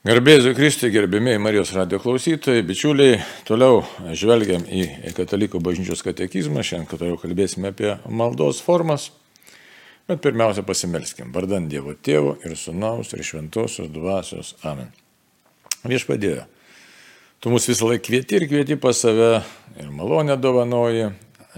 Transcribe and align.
Garbėsiu 0.00 0.54
Kristui, 0.56 0.88
gerbėmiai 0.94 1.36
Marijos 1.36 1.74
radio 1.76 1.98
klausytojai, 2.00 2.62
bičiuliai, 2.64 3.18
toliau 3.44 3.82
žvelgiam 4.16 4.62
į 4.64 5.10
Katalikų 5.12 5.60
bažnyčios 5.60 6.00
katekizmą, 6.06 6.62
šiandien 6.64 6.88
toliau 6.88 7.18
kalbėsime 7.20 7.68
apie 7.68 7.90
maldos 8.08 8.62
formas, 8.64 9.10
bet 10.08 10.22
pirmiausia 10.24 10.64
pasimelskim, 10.64 11.34
vardant 11.34 11.68
Dievo 11.68 11.92
Tėvo 11.92 12.38
ir 12.48 12.54
Sūnaus 12.56 13.12
ir 13.12 13.26
Šventosios 13.28 13.92
Dvasios. 13.92 14.54
Amen. 14.64 14.88
Viešpadėjo, 15.84 16.46
tu 17.44 17.52
mus 17.52 17.68
visą 17.68 17.92
laiką 17.92 18.06
kvieti 18.08 18.40
ir 18.40 18.48
kvieti 18.48 18.80
pas 18.80 19.04
save 19.04 19.28
ir 19.76 19.92
malonę 19.92 20.38
dovanoji, 20.40 21.10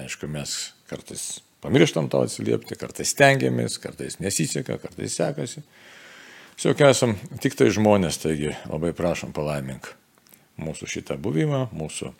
aišku, 0.02 0.26
mes 0.34 0.56
kartais 0.90 1.28
pamirštam 1.62 2.10
tau 2.10 2.26
atsiliepti, 2.26 2.74
kartais 2.74 3.14
stengiamės, 3.14 3.78
kartais 3.78 4.18
nesiseka, 4.18 4.82
kartais 4.82 5.14
sekasi. 5.22 5.62
Tiesiog 6.56 6.82
esam 6.86 7.16
tik 7.42 7.56
tai 7.58 7.70
žmonės, 7.74 8.20
taigi 8.22 8.52
labai 8.68 8.92
prašom 8.96 9.32
palaimink 9.34 9.88
mūsų 10.62 10.88
šitą 10.90 11.16
buvimą, 11.20 11.66
mūsų 11.74 12.12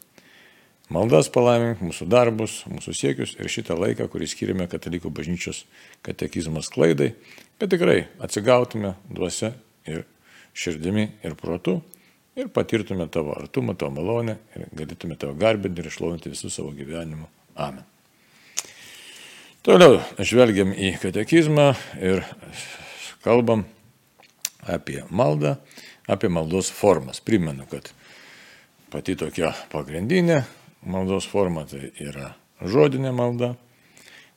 maldas 0.93 1.29
palaimink, 1.33 1.83
mūsų 1.85 2.09
darbus, 2.11 2.63
mūsų 2.71 2.95
siekius 2.97 3.37
ir 3.39 3.51
šitą 3.53 3.77
laiką, 3.79 4.09
kurį 4.13 4.29
skiriame 4.31 4.69
katalikų 4.73 5.13
bažnyčios 5.15 5.65
katekizmas 6.07 6.73
klaidai, 6.73 7.13
kad 7.61 7.73
tikrai 7.73 8.07
atsigautume 8.23 8.95
duose 9.13 9.53
ir 9.89 10.05
širdimi 10.57 11.09
ir 11.25 11.37
protu 11.39 11.81
ir 12.37 12.49
patirtume 12.53 13.07
tavo 13.13 13.37
artumą, 13.37 13.77
tavo 13.77 13.95
malonę 14.01 14.39
ir 14.57 14.69
galėtume 14.73 15.17
tavo 15.21 15.37
garbinti 15.39 15.85
ir 15.85 15.91
išlovinti 15.93 16.33
visų 16.33 16.51
savo 16.53 16.73
gyvenimu. 16.77 17.29
Amen. 17.61 17.85
Toliau 19.63 20.01
žvelgiam 20.19 20.73
į 20.75 20.97
katekizmą 20.99 21.69
ir 22.03 22.25
kalbam 23.23 23.67
apie 24.67 25.03
maldą, 25.11 25.57
apie 26.07 26.29
maldos 26.29 26.71
formas. 26.71 27.21
Primenu, 27.21 27.67
kad 27.71 27.91
pati 28.93 29.17
tokia 29.19 29.53
pagrindinė 29.73 30.43
maldos 30.87 31.27
forma 31.31 31.65
tai 31.69 31.91
yra 32.03 32.33
žodinė 32.63 33.13
malda. 33.15 33.55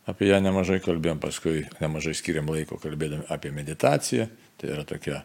Apie 0.05 0.29
ją 0.29 0.37
nemažai 0.37 0.77
kalbėjom, 0.85 1.17
paskui 1.17 1.63
nemažai 1.81 2.13
skiriam 2.13 2.49
laiko 2.53 2.77
kalbėdami 2.77 3.25
apie 3.33 3.49
meditaciją. 3.53 4.27
Tai 4.61 4.69
yra 4.69 4.83
tokia 4.85 5.23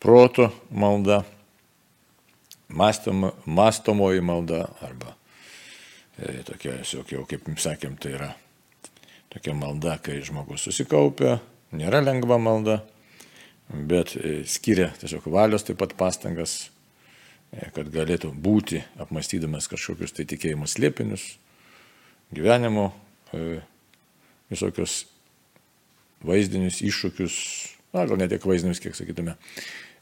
proto 0.00 0.48
malda, 0.72 1.20
mąstomo, 2.68 3.34
mąstomoji 3.44 4.24
malda 4.24 4.62
arba 4.80 5.12
e, 6.18 6.42
tokia, 6.48 6.80
jau 7.12 7.26
kaip 7.28 7.44
sakėm, 7.60 8.00
tai 8.00 8.16
yra 8.16 8.30
tokia 9.32 9.54
malda, 9.54 9.98
kai 10.00 10.22
žmogus 10.24 10.64
susikaupia, 10.64 11.38
nėra 11.76 12.00
lengva 12.00 12.40
malda, 12.40 12.80
bet 13.68 14.14
e, 14.16 14.40
skiria 14.46 14.90
tiesiog 15.00 15.26
valios 15.32 15.66
taip 15.66 15.80
pat 15.80 15.94
pastangas, 15.98 16.68
e, 17.52 17.68
kad 17.74 17.90
galėtų 17.92 18.30
būti 18.32 18.82
apmastydamas 19.02 19.68
kažkokius 19.70 20.14
tai 20.16 20.26
tikėjimus 20.28 20.78
liepinius, 20.82 21.26
gyvenimo 22.34 22.90
e, 23.34 23.60
visokius 24.52 25.04
vaizdinius 26.26 26.80
iššūkius, 26.86 27.34
na 27.94 28.06
gal 28.06 28.20
ne 28.20 28.30
tiek 28.30 28.46
vaizdinius, 28.46 28.80
kiek 28.82 28.96
sakytume, 28.98 29.36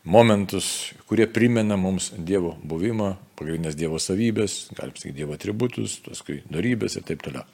momentus, 0.04 0.92
kurie 1.08 1.26
primena 1.32 1.78
mums 1.80 2.10
Dievo 2.12 2.54
buvimą, 2.68 3.14
pagrindinės 3.38 3.78
Dievo 3.80 3.96
savybės, 4.02 4.68
galim 4.76 4.92
sakyti 4.98 5.16
Dievo 5.22 5.36
atributus, 5.36 5.96
paskui 6.04 6.42
darybės 6.52 6.98
ir 6.98 7.06
taip 7.08 7.24
toliau. 7.24 7.48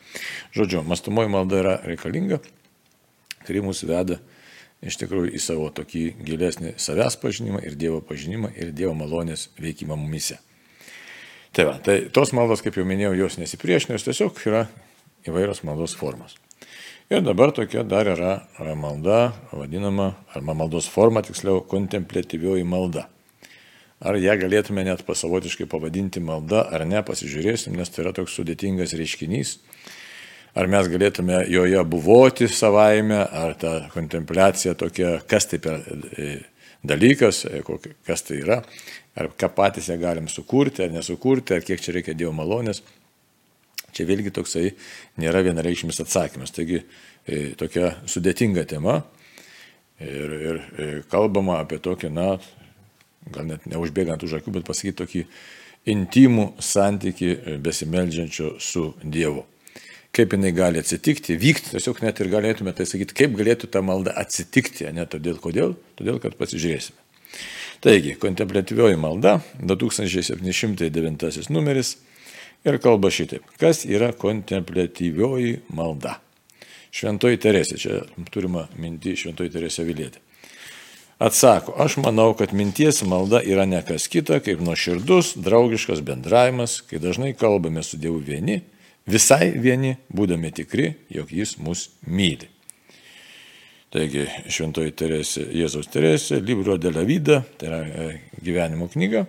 Žodžiu, 0.56 0.82
mastumoji 0.86 1.30
malda 1.30 1.62
yra 1.62 1.76
reikalinga, 1.86 2.40
kuri 3.46 3.62
mus 3.62 3.84
veda 3.86 4.18
iš 4.84 4.96
tikrųjų 5.00 5.32
į 5.36 5.40
savo 5.42 5.68
tokį 5.74 6.04
gilesnį 6.24 6.74
savęs 6.80 7.18
pažinimą 7.20 7.62
ir 7.66 7.76
Dievo 7.78 8.00
pažinimą 8.04 8.52
ir 8.56 8.72
Dievo 8.76 8.94
malonės 8.96 9.48
veikimą 9.60 9.98
mumise. 10.00 10.40
Tai 11.52 11.66
va, 11.66 11.78
tai 11.82 12.04
tos 12.14 12.32
maldos, 12.36 12.62
kaip 12.62 12.78
jau 12.78 12.86
minėjau, 12.86 13.16
jos 13.18 13.40
nesipriešina, 13.40 13.96
jos 13.96 14.06
tiesiog 14.06 14.38
yra 14.46 14.68
įvairios 15.26 15.64
maldos 15.66 15.96
formos. 15.98 16.36
Ir 17.10 17.24
dabar 17.26 17.50
tokia 17.50 17.82
dar 17.82 18.06
yra 18.06 18.36
malda, 18.78 19.32
vadinama, 19.50 20.12
arba 20.30 20.54
maldos 20.54 20.86
forma, 20.86 21.24
tiksliau, 21.26 21.58
kontemplatyvioji 21.66 22.62
malda. 22.62 23.08
Ar 24.00 24.16
ją 24.16 24.36
galėtume 24.38 24.84
net 24.86 25.02
pasavotiškai 25.04 25.66
pavadinti 25.68 26.22
malda, 26.22 26.62
ar 26.70 26.86
ne, 26.86 27.02
pasižiūrėsim, 27.04 27.74
nes 27.76 27.90
tai 27.90 28.04
yra 28.04 28.14
toks 28.16 28.38
sudėtingas 28.38 28.94
reiškinys 28.96 29.58
ar 30.54 30.70
mes 30.70 30.88
galėtume 30.90 31.44
joje 31.50 31.82
buvoti 31.88 32.48
savaime, 32.50 33.20
ar 33.24 33.54
ta 33.60 33.74
kontempliacija 33.94 34.74
tokia, 34.78 35.18
kas 35.30 35.46
tai 35.50 35.60
per 35.62 35.84
e, 36.18 36.30
dalykas, 36.86 37.44
e, 37.46 37.62
kas 38.06 38.26
tai 38.26 38.40
yra, 38.42 38.60
ar 39.18 39.30
ką 39.38 39.52
patys 39.54 39.90
ją 39.92 39.98
galim 40.00 40.30
sukurti 40.30 40.86
ar 40.86 40.94
nesukurti, 40.94 41.54
ar 41.54 41.66
kiek 41.66 41.82
čia 41.82 41.94
reikia 41.96 42.16
Dievo 42.18 42.32
malonės. 42.36 42.82
Čia 43.90 44.06
vėlgi 44.06 44.30
toksai 44.34 44.68
nėra 45.18 45.42
vienareikšmis 45.42 45.98
atsakymas. 46.04 46.54
Taigi 46.54 46.78
e, 46.78 47.52
tokia 47.58 47.96
sudėtinga 48.10 48.66
tema 48.70 49.00
ir, 50.00 50.34
ir 50.78 51.00
kalbama 51.10 51.58
apie 51.64 51.80
tokį, 51.82 52.12
na, 52.14 52.34
gal 53.30 53.48
net 53.50 53.66
neužbėgant 53.70 54.22
už 54.26 54.38
akių, 54.38 54.54
bet 54.58 54.68
pasakyti 54.68 55.00
tokį 55.02 55.24
intimų 55.90 56.52
santyki 56.62 57.34
besimeldžiančio 57.64 58.54
su 58.62 58.92
Dievu 59.02 59.46
kaip 60.16 60.34
jinai 60.34 60.50
gali 60.54 60.80
atsitikti, 60.82 61.36
vykti, 61.38 61.74
tiesiog 61.74 62.00
net 62.02 62.20
ir 62.22 62.30
galėtume 62.32 62.74
tai 62.76 62.86
sakyti, 62.88 63.16
kaip 63.22 63.36
galėtų 63.38 63.70
ta 63.70 63.82
malda 63.84 64.14
atsitikti, 64.18 64.88
ne 64.94 65.06
todėl 65.06 65.38
kodėl, 65.42 65.76
todėl 65.98 66.18
kad 66.22 66.36
pasižiūrėsime. 66.40 66.98
Taigi, 67.80 68.16
kontemplatyvioji 68.20 68.98
malda, 69.00 69.38
2709 69.62 71.48
numeris 71.54 71.94
ir 72.66 72.80
kalba 72.82 73.08
šitaip. 73.14 73.46
Kas 73.60 73.86
yra 73.88 74.10
kontemplatyvioji 74.12 75.60
malda? 75.72 76.18
Šventoji 76.90 77.38
Teresė, 77.38 77.78
čia 77.78 78.00
turima 78.34 78.66
minti 78.76 79.14
Šventoji 79.16 79.54
Teresė 79.54 79.86
Vilėtė. 79.86 80.18
Atsako, 81.20 81.76
aš 81.78 81.98
manau, 82.00 82.32
kad 82.34 82.52
minties 82.56 83.02
malda 83.06 83.42
yra 83.44 83.66
ne 83.68 83.82
kas 83.86 84.08
kita, 84.10 84.40
kaip 84.42 84.60
nuoširdus, 84.64 85.34
draugiškas 85.38 86.00
bendravimas, 86.02 86.80
kai 86.88 86.98
dažnai 86.98 87.34
kalbame 87.38 87.84
su 87.86 88.00
Dievu 88.00 88.18
vieni 88.24 88.62
Visai 89.10 89.50
vieni, 89.58 89.96
būdami 90.14 90.52
tikri, 90.54 90.92
jog 91.10 91.30
jis 91.34 91.56
mus 91.58 91.88
myli. 92.06 92.46
Taigi, 93.90 94.22
Šventoji 94.46 94.92
Teresė, 94.94 95.48
Jėzaus 95.50 95.88
Teresė, 95.90 96.38
Libro 96.46 96.76
de 96.78 96.92
la 96.94 97.02
Vida, 97.02 97.40
tai 97.58 97.66
yra 97.66 97.80
e, 97.82 98.04
gyvenimo 98.38 98.86
knyga, 98.92 99.24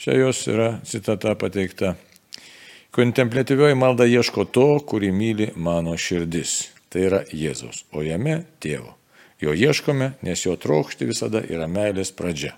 čia 0.00 0.14
jos 0.16 0.40
yra 0.48 0.70
citata 0.88 1.34
pateikta. 1.36 1.92
Kontemplatyvioji 2.96 3.76
malda 3.76 4.06
ieško 4.08 4.46
to, 4.54 4.68
kurį 4.88 5.10
myli 5.12 5.50
mano 5.60 5.98
širdis. 6.00 6.70
Tai 6.88 7.02
yra 7.04 7.20
Jėzaus, 7.28 7.82
o 7.92 8.04
jame 8.06 8.44
tėvo. 8.62 8.94
Jo 9.42 9.52
ieškome, 9.52 10.14
nes 10.24 10.46
jo 10.46 10.54
trokšti 10.56 11.10
visada 11.10 11.42
yra 11.44 11.66
meilės 11.68 12.14
pradžia. 12.16 12.54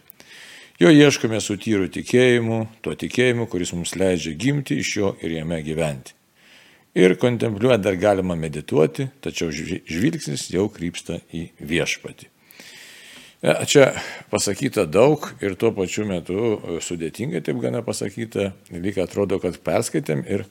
Jo 0.78 0.92
ieškome 0.92 1.40
su 1.40 1.56
tyru 1.58 1.88
tikėjimu, 1.90 2.60
tuo 2.84 2.94
tikėjimu, 2.94 3.48
kuris 3.50 3.72
mums 3.74 3.96
leidžia 3.96 4.36
gimti 4.36 4.78
iš 4.78 4.92
jo 5.00 5.14
ir 5.24 5.38
jame 5.40 5.62
gyventi. 5.66 6.16
Ir 6.96 7.12
kontempliuoti 7.20 7.84
dar 7.84 7.98
galima 8.00 8.34
medituoti, 8.40 9.04
tačiau 9.20 9.50
žvilgsnis 9.52 10.46
jau 10.48 10.70
krypsta 10.72 11.18
į 11.28 11.42
viešpatį. 11.60 12.30
E, 13.44 13.52
čia 13.68 13.90
pasakyta 14.32 14.86
daug 14.88 15.26
ir 15.44 15.58
tuo 15.60 15.74
pačiu 15.76 16.06
metu 16.08 16.38
e, 16.56 16.78
sudėtingai 16.80 17.42
taip 17.44 17.60
gana 17.60 17.82
pasakyta, 17.84 18.54
lyg 18.72 18.96
atrodo, 19.02 19.36
kad 19.42 19.58
perskaitėm 19.60 20.24
ir 20.24 20.46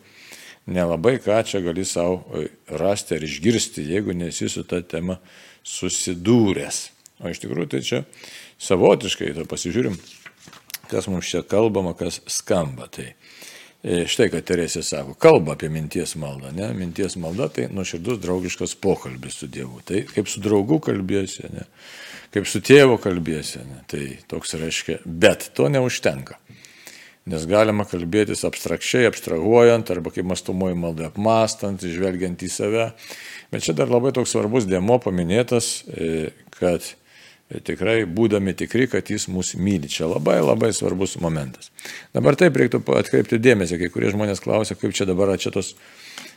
nelabai 0.69 1.17
ką 1.23 1.39
čia 1.49 1.63
gali 1.65 1.81
savo 1.81 2.21
e, 2.37 2.45
rasti 2.77 3.17
ar 3.17 3.25
išgirsti, 3.25 3.87
jeigu 3.95 4.13
nesi 4.13 4.45
su 4.45 4.67
ta 4.69 4.83
tema 4.85 5.17
susidūręs. 5.65 6.83
O 7.25 7.33
iš 7.33 7.41
tikrųjų 7.41 7.71
tai 7.73 7.81
čia 7.89 8.03
savotiškai, 8.61 9.33
tai 9.33 9.47
pasižiūrim, 9.49 9.97
kas 10.93 11.09
mums 11.09 11.25
čia 11.31 11.41
kalbama, 11.41 11.95
kas 11.97 12.21
skamba. 12.29 12.85
Tai 12.93 13.09
štai, 13.85 14.29
kad 14.33 14.45
Teresė 14.47 14.81
sako, 14.85 15.13
kalba 15.21 15.53
apie 15.53 15.69
minties 15.69 16.15
maldą. 16.17 16.49
Ne? 16.55 16.71
Minties 16.77 17.17
malda 17.21 17.49
tai 17.53 17.67
nuoširdus 17.69 18.17
draugiškas 18.23 18.73
pokalbis 18.81 19.37
su 19.41 19.49
Dievu. 19.51 19.83
Tai 19.85 20.01
kaip 20.09 20.31
su 20.31 20.41
draugu 20.41 20.79
kalbėsi, 20.83 21.45
ne? 21.53 21.67
kaip 22.33 22.49
su 22.49 22.63
tėvu 22.65 22.97
kalbėsi. 23.03 23.61
Ne? 23.67 23.83
Tai 23.91 24.01
toks 24.31 24.57
reiškia, 24.57 24.99
bet 25.05 25.51
to 25.57 25.69
neužtenka. 25.69 26.39
Nes 27.29 27.45
galima 27.49 27.87
kalbėtis 27.89 28.43
abstrakčiai, 28.45 29.07
abstrahuojant, 29.09 29.89
arba 29.93 30.11
kaip 30.13 30.27
mastumoji 30.29 30.77
malda 30.77 31.07
apmastant, 31.09 31.81
žvelgiant 31.81 32.41
į 32.45 32.49
save. 32.53 32.91
Bet 33.53 33.65
čia 33.65 33.73
dar 33.77 33.89
labai 33.89 34.11
toks 34.13 34.33
svarbus 34.33 34.67
dėmo 34.69 34.99
paminėtas, 35.01 35.71
e, 35.89 36.29
kad 36.57 36.85
tikrai 37.65 37.97
būdami 38.09 38.55
tikri, 38.57 38.87
kad 38.89 39.09
jis 39.11 39.27
mus 39.31 39.53
myli. 39.59 39.89
Čia 39.91 40.09
labai 40.09 40.39
labai 40.41 40.71
svarbus 40.73 41.17
momentas. 41.21 41.71
Dabar 42.15 42.37
taip 42.39 42.57
reiktų 42.57 42.81
atkreipti 42.97 43.41
dėmesį, 43.41 43.79
kai 43.81 43.91
kurie 43.93 44.13
žmonės 44.13 44.41
klausia, 44.43 44.77
kaip 44.79 44.95
čia 44.97 45.07
dabar 45.09 45.33
čia 45.41 45.53
tos 45.53 45.75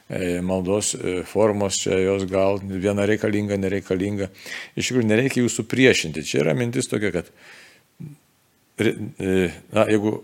e, 0.09 0.41
maldos 0.45 0.93
e, 0.99 1.23
formos, 1.29 1.81
čia 1.85 1.97
jos 2.03 2.29
gal 2.31 2.61
viena 2.61 3.09
reikalinga, 3.09 3.57
nereikalinga. 3.61 4.29
Iš 4.77 4.93
tikrųjų, 4.93 5.09
nereikia 5.09 5.45
jūsų 5.45 5.65
priešinti. 5.71 6.27
Čia 6.29 6.45
yra 6.45 6.57
mintis 6.59 6.91
tokia, 6.93 7.15
kad 7.21 7.33
na, 8.79 9.89
jeigu 9.89 10.21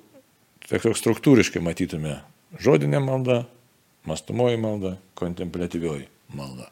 toks 0.69 1.01
struktūriškai 1.01 1.63
matytume 1.65 2.21
žodinė 2.63 3.01
malda, 3.03 3.45
mastumoji 4.09 4.61
malda, 4.61 4.97
kontemplatyvioji 5.19 6.07
malda. 6.37 6.71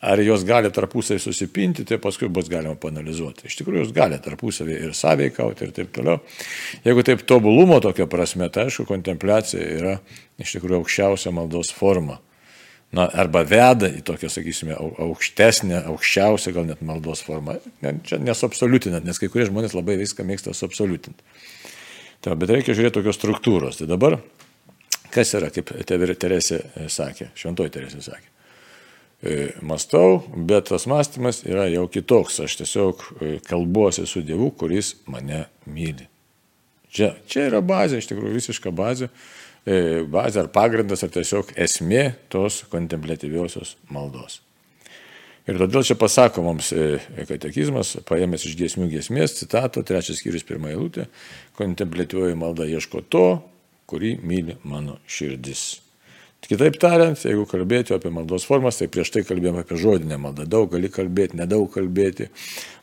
Ar 0.00 0.20
jos 0.24 0.46
gali 0.48 0.70
tarpusai 0.72 1.18
susipinti, 1.20 1.84
tai 1.84 1.98
paskui 2.00 2.30
bus 2.32 2.48
galima 2.48 2.72
panalizuoti. 2.80 3.44
Iš 3.50 3.58
tikrųjų, 3.58 3.82
jos 3.82 3.90
gali 3.92 4.16
tarpusavį 4.24 4.78
ir 4.86 4.94
sąveikauti 4.96 5.66
ir 5.66 5.74
taip 5.76 5.90
toliau. 5.92 6.22
Jeigu 6.86 7.04
taip 7.04 7.26
tobulumo 7.28 7.76
tokia 7.84 8.06
prasme, 8.08 8.48
tai 8.48 8.70
aišku, 8.70 8.86
kontempliacija 8.88 9.66
yra 9.76 9.92
iš 10.40 10.56
tikrųjų 10.56 10.80
aukščiausia 10.80 11.34
maldos 11.36 11.74
forma. 11.76 12.16
Na, 12.96 13.04
arba 13.12 13.44
veda 13.46 13.86
į 13.92 14.00
tokią, 14.08 14.32
sakysime, 14.32 14.74
aukštesnę, 14.74 15.84
aukščiausią 15.92 16.56
gal 16.56 16.66
net 16.72 16.80
maldos 16.82 17.20
formą. 17.22 17.60
Čia 18.08 18.18
nesuabsoliutinant, 18.24 19.04
nes 19.06 19.20
kai 19.20 19.28
kurie 19.30 19.46
žmonės 19.52 19.76
labai 19.76 20.00
viską 20.00 20.24
mėgsta 20.26 20.56
suabsoliutinti. 20.56 21.22
Tai, 22.24 22.34
bet 22.40 22.56
reikia 22.56 22.74
žiūrėti 22.74 22.96
tokios 22.98 23.20
struktūros. 23.20 23.78
Tai 23.78 23.92
dabar, 23.92 24.18
kas 25.12 25.36
yra, 25.36 25.52
kaip 25.54 25.70
Teresė 25.86 26.64
sakė, 26.88 27.30
šventoji 27.38 27.76
Teresė 27.76 28.02
sakė. 28.10 28.39
E, 29.22 29.50
mastau, 29.60 30.22
bet 30.32 30.70
tas 30.70 30.86
mąstymas 30.88 31.42
yra 31.44 31.66
jau 31.68 31.84
kitoks. 31.92 32.38
Aš 32.40 32.56
tiesiog 32.62 33.02
e, 33.20 33.32
kalbuosi 33.44 34.06
su 34.08 34.22
Dievu, 34.24 34.48
kuris 34.56 34.94
mane 35.12 35.42
myli. 35.68 36.06
Čia, 36.90 37.12
čia 37.28 37.44
yra 37.50 37.60
bazė, 37.60 38.00
iš 38.00 38.08
tikrųjų 38.08 38.38
visiška 38.38 38.72
bazė. 38.72 39.10
E, 39.68 40.00
bazė 40.08 40.46
ar 40.46 40.48
pagrindas, 40.54 41.04
ar 41.04 41.12
tiesiog 41.12 41.52
esmė 41.60 42.06
tos 42.32 42.62
kontemplatyviosios 42.72 43.74
maldos. 43.92 44.40
Ir 45.44 45.60
todėl 45.60 45.84
čia 45.84 45.98
pasako 46.00 46.44
mums 46.46 46.70
katekizmas, 47.28 47.96
paėmęs 48.08 48.44
iš 48.48 48.56
giesmių 48.56 48.88
giesmės, 48.92 49.36
citato, 49.40 49.82
trečias 49.84 50.20
skyrius, 50.20 50.46
pirmą 50.48 50.72
eilutę, 50.72 51.08
kontemplatyvioji 51.58 52.38
malda 52.38 52.68
ieško 52.70 53.04
to, 53.12 53.28
kurį 53.90 54.16
myli 54.22 54.56
mano 54.64 55.00
širdis. 55.10 55.80
Kitaip 56.40 56.78
tariant, 56.80 57.20
jeigu 57.20 57.44
kalbėti 57.46 57.92
apie 57.92 58.10
maldos 58.10 58.46
formas, 58.48 58.78
tai 58.80 58.88
prieš 58.90 59.10
tai 59.12 59.22
kalbėjome 59.28 59.60
apie 59.60 59.76
žodinę 59.78 60.16
maldą. 60.18 60.46
Daug 60.48 60.70
gali 60.72 60.88
kalbėti, 60.90 61.36
nedaug 61.36 61.66
kalbėti. 61.70 62.30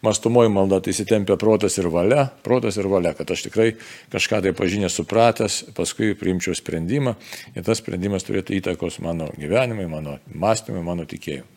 Mastumoji 0.05 0.51
malda 0.53 0.77
tai 0.85 0.93
įsitempia 0.93 1.39
protas 1.41 1.79
ir 1.81 1.89
valia, 1.91 2.27
protas 2.45 2.77
ir 2.77 2.87
valia, 2.91 3.15
kad 3.17 3.33
aš 3.33 3.47
tikrai 3.47 3.71
kažką 4.13 4.43
tai 4.45 4.53
pažinę 4.55 4.91
supratęs, 4.93 5.63
paskui 5.77 6.13
priimčiau 6.19 6.53
sprendimą 6.55 7.15
ir 7.55 7.65
tas 7.65 7.81
sprendimas 7.81 8.27
turėtų 8.27 8.59
įtakos 8.59 9.01
mano 9.03 9.31
gyvenimui, 9.41 9.89
mano 9.89 10.19
mąstymui, 10.37 10.85
mano 10.85 11.07
tikėjimui. 11.09 11.49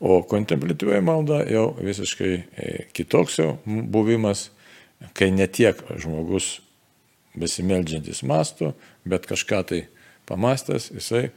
O 0.00 0.22
kontemplatyvioji 0.24 1.04
malda 1.04 1.42
jau 1.44 1.70
visiškai 1.76 2.32
e, 2.34 2.68
kitoks 2.96 3.38
jau 3.38 3.50
buvimas, 3.64 4.48
kai 5.14 5.30
ne 5.30 5.46
tiek 5.46 5.78
žmogus 6.00 6.58
besimeldžiantis 7.38 8.24
mastų, 8.26 8.72
bet 9.08 9.28
kažką 9.30 9.62
tai 9.68 9.82
pamastęs, 10.30 10.90
jisai 10.94 11.28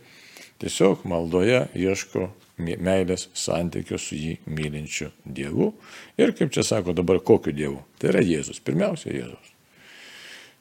tiesiog 0.61 1.03
maldoje 1.09 1.65
ieško 1.75 2.29
meilės 2.63 3.27
santykio 3.35 3.97
su 3.99 4.15
jį 4.15 4.37
mylinčiu 4.45 5.09
Dievu. 5.25 5.73
Ir 6.21 6.35
kaip 6.37 6.53
čia 6.53 6.63
sako 6.67 6.93
dabar, 6.95 7.19
kokiu 7.25 7.55
Dievu? 7.55 7.81
Tai 7.99 8.13
yra 8.13 8.21
Jėzus, 8.23 8.61
pirmiausia 8.63 9.11
Jėzus. 9.11 9.51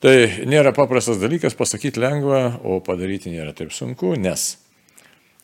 Tai 0.03 0.17
nėra 0.51 0.73
paprastas 0.75 1.21
dalykas, 1.23 1.55
pasakyti 1.55 2.01
lengva, 2.03 2.57
o 2.67 2.81
padaryti 2.83 3.31
nėra 3.31 3.53
taip 3.55 3.71
sunku, 3.77 4.17
nes 4.19 4.57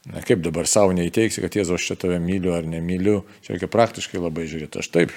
Na, 0.09 0.23
kaip 0.25 0.41
dabar 0.41 0.65
savo 0.71 0.95
neįteiksi, 0.97 1.43
kad 1.45 1.57
Jėzus 1.59 1.77
aš 1.77 1.89
čia 1.91 1.97
tave 2.01 2.19
myliu 2.23 2.55
ar 2.57 2.65
nemyliu, 2.69 3.19
čia 3.45 3.53
reikia 3.55 3.69
praktiškai 3.73 4.21
labai 4.23 4.47
žiūrėti. 4.49 4.81
Aš 4.81 4.89
taip, 4.95 5.13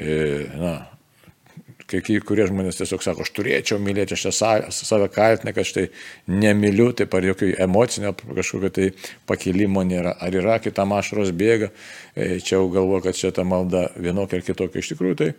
e, 0.00 0.16
na, 0.58 0.72
kai 1.90 2.18
kurie 2.24 2.46
žmonės 2.48 2.78
tiesiog 2.80 3.02
sako, 3.04 3.24
aš 3.24 3.32
turėčiau 3.36 3.78
mylėti, 3.82 4.16
aš 4.16 4.26
čia 4.26 4.32
save 4.72 5.08
kaltinę, 5.12 5.52
kad 5.56 5.68
štai 5.68 5.86
nemyliu, 6.30 6.90
taip 6.96 7.14
ar 7.14 7.28
jokio 7.28 7.50
emocinio 7.64 8.14
kažkokio 8.14 8.72
tai 8.74 8.90
pakilimo 9.28 9.84
nėra, 9.86 10.16
ar 10.20 10.36
yra 10.40 10.58
kitam 10.64 10.94
ašaros 10.96 11.34
bėga, 11.36 11.70
e, 12.16 12.38
čia 12.40 12.56
jau 12.56 12.68
galvo, 12.72 13.00
kad 13.04 13.18
čia 13.18 13.32
ta 13.34 13.44
malda 13.44 13.90
vienokia 13.96 14.40
ar 14.40 14.46
kitokia 14.46 14.80
iš 14.80 14.94
tikrųjų. 14.94 15.18
Tai 15.20 15.30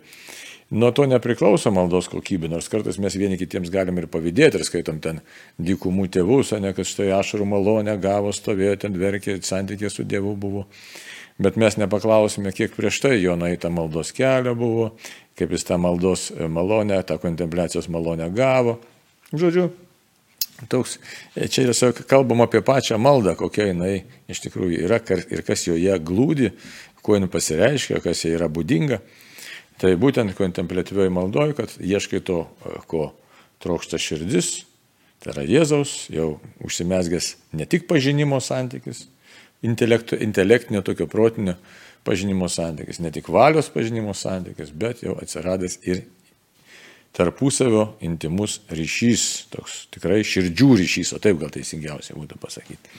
nuo 0.70 0.90
to 0.94 1.06
nepriklauso 1.10 1.70
maldos 1.74 2.10
kokybė, 2.12 2.50
nors 2.50 2.70
kartais 2.70 2.98
mes 3.02 3.18
vieni 3.18 3.38
kitiems 3.40 3.70
galim 3.74 3.98
ir 4.00 4.08
pavydėti, 4.10 4.60
ir 4.60 4.66
skaitom 4.66 5.02
ten 5.02 5.20
dykumų 5.62 6.08
tėvus, 6.14 6.54
ne 6.62 6.72
kad 6.76 6.86
štai 6.86 7.12
ašarų 7.18 7.46
malonę 7.56 7.98
gavo, 8.02 8.32
stovėjo 8.34 8.78
ten 8.86 8.98
verkė, 8.98 9.38
santykė 9.42 9.90
su 9.90 10.06
Dievu 10.06 10.34
buvo. 10.38 10.66
Bet 11.38 11.58
mes 11.60 11.76
nepaklausime, 11.76 12.52
kiek 12.56 12.72
prieš 12.72 13.02
tai 13.04 13.18
jo 13.20 13.34
naita 13.36 13.68
maldos 13.68 14.12
kelio 14.16 14.54
buvo, 14.56 14.86
kaip 15.36 15.50
jis 15.52 15.66
tą 15.68 15.76
maldos 15.80 16.30
malonę, 16.48 17.02
tą 17.04 17.18
kontempliacijos 17.20 17.90
malonę 17.92 18.30
gavo. 18.32 18.78
Žodžiu, 19.36 19.66
toks, 20.72 20.96
čia 21.36 21.66
tiesiog 21.66 22.00
kalbam 22.08 22.40
apie 22.46 22.62
pačią 22.64 22.96
maldą, 23.02 23.34
kokia 23.36 23.68
jinai 23.68 24.06
iš 24.32 24.40
tikrųjų 24.46 24.86
yra 24.86 25.02
ir 25.28 25.44
kas 25.44 25.66
joje 25.68 25.98
glūdi, 26.00 26.54
kuo 27.04 27.18
jinai 27.18 27.28
pasireiškia, 27.30 28.00
kas 28.04 28.24
jai 28.24 28.32
yra 28.38 28.48
būdinga. 28.48 29.02
Tai 29.76 29.92
būtent 30.00 30.32
kontemplatyvioji 30.38 31.12
maldoji, 31.12 31.56
kad 31.58 31.74
ieškai 31.84 32.22
to, 32.24 32.46
ko 32.88 33.10
trokšta 33.60 34.00
širdis, 34.00 34.62
tai 35.20 35.34
yra 35.34 35.44
Jėzaus, 35.44 36.06
jau 36.12 36.38
užsimesgęs 36.64 37.34
ne 37.56 37.68
tik 37.68 37.84
pažinimo 37.90 38.40
santykis, 38.40 39.04
intelektinio 39.62 40.82
tokio 40.82 41.06
protinio 41.06 41.56
pažinimo 42.06 42.48
santykis, 42.48 43.00
ne 43.02 43.10
tik 43.10 43.28
valios 43.32 43.70
pažinimo 43.74 44.14
santykis, 44.14 44.70
bet 44.70 45.02
jau 45.02 45.16
atsiradęs 45.18 45.80
ir 45.88 46.04
tarpusavio 47.16 47.96
intimus 48.04 48.60
ryšys, 48.70 49.46
toks 49.50 49.86
tikrai 49.94 50.20
širdžių 50.26 50.70
ryšys, 50.82 51.14
o 51.16 51.20
taip 51.22 51.40
gal 51.40 51.50
teisingiausia 51.54 52.16
būtų 52.18 52.38
pasakyti. 52.42 52.92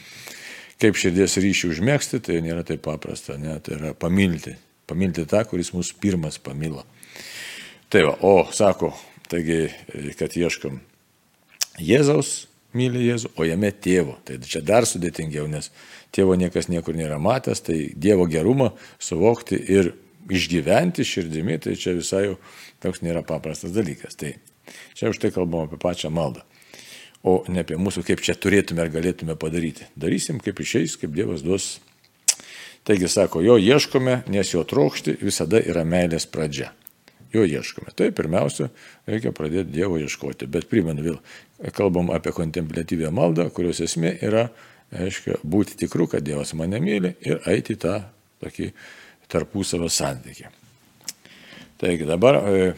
Kaip 0.81 0.97
širdies 0.97 1.37
ryšį 1.41 1.71
užmėgsti, 1.73 2.19
tai 2.25 2.41
nėra 2.45 2.65
taip 2.65 2.83
paprasta, 2.85 3.37
ne, 3.41 3.55
tai 3.63 3.77
yra 3.77 3.93
pamilti, 3.97 4.55
pamilti 4.89 5.25
tą, 5.29 5.43
kuris 5.49 5.71
mus 5.73 5.93
pirmas 5.93 6.37
pamilo. 6.41 6.83
Tai 7.93 8.03
va, 8.09 8.17
o 8.25 8.33
sako, 8.53 8.91
taigi, 9.31 9.67
kad 10.19 10.35
ieškom 10.37 10.81
Jėzaus, 11.81 12.47
myli 12.77 13.05
Jėzų, 13.07 13.31
o 13.37 13.45
jame 13.47 13.71
tėvo. 13.71 14.17
Tai 14.25 14.39
čia 14.45 14.61
dar 14.65 14.85
sudėtingiau, 14.89 15.45
nes 15.49 15.69
tėvo 16.15 16.35
niekas 16.39 16.69
niekur 16.71 16.97
nėra 16.97 17.19
matęs, 17.21 17.63
tai 17.65 17.79
Dievo 17.95 18.27
gerumą 18.29 18.71
suvokti 18.99 19.59
ir 19.59 19.93
išgyventi 20.29 21.05
širdimi, 21.07 21.57
tai 21.63 21.75
čia 21.79 21.95
visai 21.97 22.23
jau 22.27 22.37
toks 22.83 23.03
nėra 23.05 23.23
paprastas 23.27 23.73
dalykas. 23.75 24.17
Tai 24.19 24.33
čia 24.97 25.11
už 25.11 25.21
tai 25.21 25.31
kalbam 25.35 25.67
apie 25.67 25.79
pačią 25.81 26.11
maldą, 26.13 26.43
o 27.23 27.41
ne 27.51 27.63
apie 27.63 27.79
mūsų, 27.79 28.05
kaip 28.07 28.23
čia 28.23 28.37
turėtume 28.37 28.83
ar 28.83 28.91
galėtume 28.93 29.37
padaryti. 29.39 29.87
Darysim, 29.99 30.41
kaip 30.43 30.59
išeis, 30.63 30.97
kaip 30.99 31.15
Dievas 31.15 31.45
duos. 31.45 31.77
Taigi 32.87 33.09
sako, 33.11 33.41
jo 33.43 33.57
ieškome, 33.59 34.21
nes 34.31 34.53
jo 34.53 34.61
trokšti 34.63 35.17
visada 35.19 35.59
yra 35.59 35.83
meilės 35.83 36.27
pradžia. 36.31 36.71
Jo 37.33 37.43
ieškome. 37.43 37.91
Tai 37.91 38.07
pirmiausia, 38.15 38.69
reikia 39.09 39.33
pradėti 39.35 39.73
Dievo 39.75 39.97
ieškoti. 39.99 40.47
Bet 40.47 40.69
primenu 40.71 41.03
vėl, 41.03 41.17
kalbam 41.75 42.13
apie 42.15 42.31
kontemplatyvę 42.31 43.11
maldą, 43.11 43.49
kurios 43.51 43.81
esmė 43.83 44.13
yra 44.23 44.45
aiškia, 44.95 45.39
būti 45.43 45.77
tikru, 45.79 46.07
kad 46.11 46.25
Dievas 46.25 46.53
mane 46.57 46.79
myli 46.83 47.13
ir 47.25 47.41
eiti 47.49 47.75
tą 47.79 47.99
tokį 48.43 48.71
tarpusavio 49.31 49.89
santykį. 49.91 50.51
Taigi 51.77 52.07
dabar 52.09 52.39
e, 52.39 52.71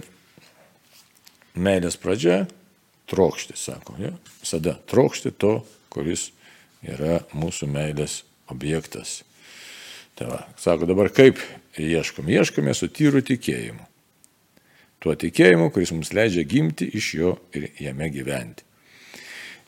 meilės 1.55 1.97
pradžia- 1.99 2.45
trokšti, 3.11 3.55
sako. 3.57 3.95
Ja? 3.99 4.11
Visada 4.41 4.75
trokšti 4.89 5.31
to, 5.37 5.65
kuris 5.89 6.31
yra 6.83 7.21
mūsų 7.33 7.69
meilės 7.71 8.23
objektas. 8.49 9.23
Tai 10.15 10.27
va, 10.27 10.39
sako 10.59 10.85
dabar 10.85 11.09
kaip 11.09 11.39
ieškom? 11.79 12.27
Ieškome 12.27 12.73
su 12.75 12.89
tyru 12.91 13.21
tikėjimu. 13.21 13.85
Tuo 14.99 15.15
tikėjimu, 15.15 15.69
kuris 15.71 15.93
mums 15.95 16.11
leidžia 16.11 16.43
gimti 16.43 16.89
iš 16.99 17.13
jo 17.15 17.37
ir 17.55 17.69
jame 17.79 18.09
gyventi. 18.11 18.68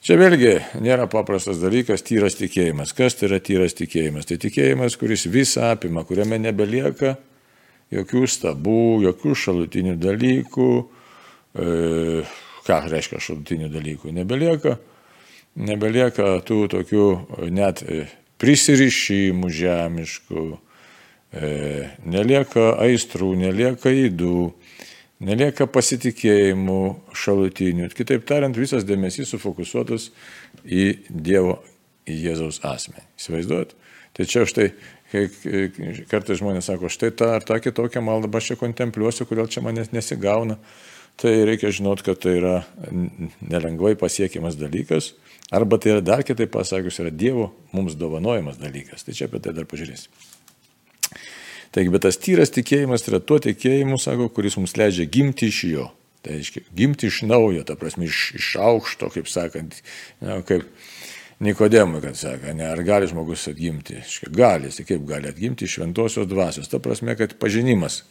Čia 0.01 0.15
vėlgi 0.17 0.55
nėra 0.81 1.05
paprastas 1.05 1.59
dalykas 1.61 2.01
tyras 2.01 2.33
tikėjimas. 2.39 2.89
Kas 2.97 3.13
tai 3.19 3.27
yra 3.27 3.37
tyras 3.37 3.75
tikėjimas? 3.77 4.25
Tai 4.25 4.39
tikėjimas, 4.41 4.95
kuris 4.97 5.27
visą 5.29 5.67
apima, 5.75 6.01
kuriame 6.09 6.39
nebelieka 6.41 7.19
jokių 7.93 8.23
stabų, 8.33 8.81
jokių 9.05 9.35
šalutinių 9.43 9.93
dalykų. 10.01 10.69
E, 11.53 11.67
ką 12.65 12.79
reiškia 12.89 13.21
šalutinių 13.21 13.69
dalykų? 13.69 14.15
Nebelieka, 14.17 14.73
nebelieka 15.69 16.31
tų 16.49 16.59
tokių 16.73 17.05
net 17.53 17.85
prisirišimų 18.41 19.53
žemiškų, 19.53 20.47
e, 21.37 21.53
nelieka 22.09 22.71
aistrų, 22.87 23.35
nelieka 23.45 23.93
įdų 24.07 24.37
nelieka 25.21 25.67
pasitikėjimų 25.69 26.79
šalutinių. 27.17 27.89
Kitaip 27.95 28.25
tariant, 28.29 28.57
visas 28.57 28.85
dėmesys 28.87 29.33
sufokusuotas 29.33 30.09
į 30.65 30.87
Dievo, 31.09 31.59
į 32.09 32.17
Jėzaus 32.27 32.61
asmenį. 32.67 33.05
Įsivaizduojat? 33.21 33.75
Tai 34.17 34.27
čia 34.27 34.45
štai, 34.49 34.71
kartais 36.11 36.41
žmonės 36.41 36.67
sako, 36.67 36.91
štai 36.91 37.13
tą 37.15 37.35
ar 37.37 37.45
tą 37.47 37.61
kitokią 37.63 38.03
maldą 38.03 38.31
aš 38.37 38.51
čia 38.51 38.57
kontempliuosiu, 38.59 39.27
kodėl 39.29 39.51
čia 39.51 39.63
manęs 39.63 39.93
nesigauna. 39.95 40.59
tai 41.21 41.45
reikia 41.45 41.69
žinot, 41.69 42.01
kad 42.01 42.17
tai 42.21 42.37
yra 42.39 42.55
nelengvai 43.45 43.93
pasiekiamas 43.99 44.57
dalykas, 44.57 45.11
arba 45.53 45.77
tai 45.77 45.95
yra 45.95 46.01
dar 46.01 46.23
kitaip 46.25 46.49
pasakius, 46.53 46.97
yra 47.03 47.11
Dievo 47.13 47.51
mums 47.75 47.97
dovanojamas 47.99 48.57
dalykas. 48.61 49.05
Tai 49.05 49.13
čia 49.13 49.27
apie 49.29 49.41
tai 49.43 49.53
dar 49.53 49.67
pažiūrėsim. 49.69 50.09
Taigi, 51.71 51.91
bet 51.93 52.03
tas 52.03 52.19
tyras 52.19 52.51
tikėjimas 52.51 53.05
yra 53.07 53.21
tuo 53.23 53.39
tikėjimu, 53.43 53.99
sako, 54.01 54.27
kuris 54.35 54.57
mums 54.59 54.75
leidžia 54.79 55.07
gimti 55.11 55.47
iš 55.51 55.63
jo. 55.69 55.87
Tai 56.21 56.35
reiškia, 56.35 56.65
gimti 56.77 57.07
iš 57.09 57.21
naujo, 57.25 57.63
ta 57.65 57.77
prasme, 57.79 58.05
iš, 58.09 58.25
iš 58.37 58.49
aukšto, 58.61 59.09
kaip 59.13 59.29
sakant, 59.31 59.79
na, 60.21 60.41
kaip 60.45 60.67
Nikodemui, 61.41 62.03
kad 62.03 62.19
sako, 62.19 62.51
ne, 62.53 62.67
ar 62.69 62.83
gali 62.85 63.07
žmogus 63.09 63.47
atgimti? 63.49 63.95
Reiškia, 63.97 64.29
gali, 64.35 64.69
tai 64.75 64.85
kaip 64.85 65.07
gali 65.09 65.31
atgimti 65.31 65.65
iš 65.65 65.79
šventosios 65.79 66.27
dvasios. 66.29 66.69
Ta 66.69 66.77
prasme, 66.83 67.15
kad 67.17 67.33
pažinimas, 67.41 68.03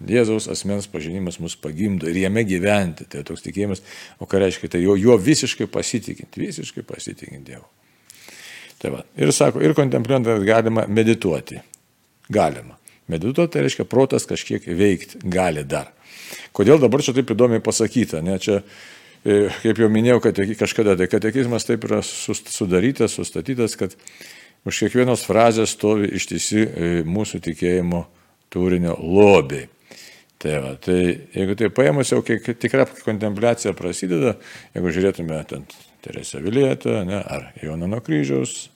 Jėzaus 0.00 0.46
asmens 0.48 0.86
pažinimas 0.88 1.36
mus 1.44 1.58
pagimdo 1.60 2.08
ir 2.08 2.16
jame 2.22 2.44
gyventi. 2.48 3.04
Tai 3.10 3.20
toks 3.28 3.44
tikėjimas, 3.44 3.82
o 4.16 4.28
ką 4.28 4.40
reiškia, 4.40 4.72
tai 4.72 4.80
jo, 4.80 4.96
juo 4.96 5.18
visiškai 5.20 5.68
pasitikint, 5.68 6.40
visiškai 6.40 6.84
pasitikint 6.88 7.44
Dievu. 7.44 7.66
Tai 8.80 8.94
va, 8.94 9.04
ir 9.20 9.32
sako, 9.36 9.60
ir 9.60 9.76
kontempliuojant 9.76 10.46
galima 10.48 10.86
medituoti. 10.88 11.60
Galima. 12.32 12.79
Medituoti 13.10 13.56
tai 13.56 13.64
reiškia 13.66 13.86
protas 13.90 14.28
kažkiek 14.30 14.66
veikti 14.78 15.20
gali 15.30 15.64
dar. 15.66 15.90
Kodėl 16.56 16.80
dabar 16.82 17.02
čia 17.04 17.14
taip 17.16 17.32
įdomiai 17.34 17.62
pasakyta? 17.64 18.22
Ne, 18.24 18.38
čia, 18.42 18.60
e, 19.24 19.48
kaip 19.62 19.82
jau 19.82 19.90
minėjau, 19.92 20.20
kad 20.24 20.38
kažkada 20.60 20.96
tai 20.98 21.10
katekizmas 21.10 21.66
taip 21.68 21.86
yra 21.88 22.00
sudarytas, 22.04 23.16
sustatytas, 23.18 23.76
kad 23.80 23.96
už 24.68 24.84
kiekvienos 24.84 25.24
frazės 25.26 25.74
stovi 25.76 26.10
ištisi 26.18 26.62
e, 26.62 26.94
mūsų 27.06 27.42
tikėjimo 27.50 28.04
turinio 28.52 28.96
lobiai. 28.98 29.68
Tai, 30.40 30.52
va, 30.64 30.72
tai 30.80 30.96
jeigu 31.36 31.54
tai 31.60 31.68
paėmus 31.76 32.14
jau, 32.14 32.22
kai 32.24 32.38
tikra 32.40 32.86
kontempliacija 32.88 33.74
prasideda, 33.76 34.38
jeigu 34.72 34.92
žiūrėtume 34.96 35.40
ten 35.50 35.66
Teresę 36.00 36.40
Vilietą 36.40 37.02
ne, 37.04 37.18
ar 37.20 37.50
Joną 37.60 37.90
nuo 37.90 38.00
kryžiaus, 38.00 38.70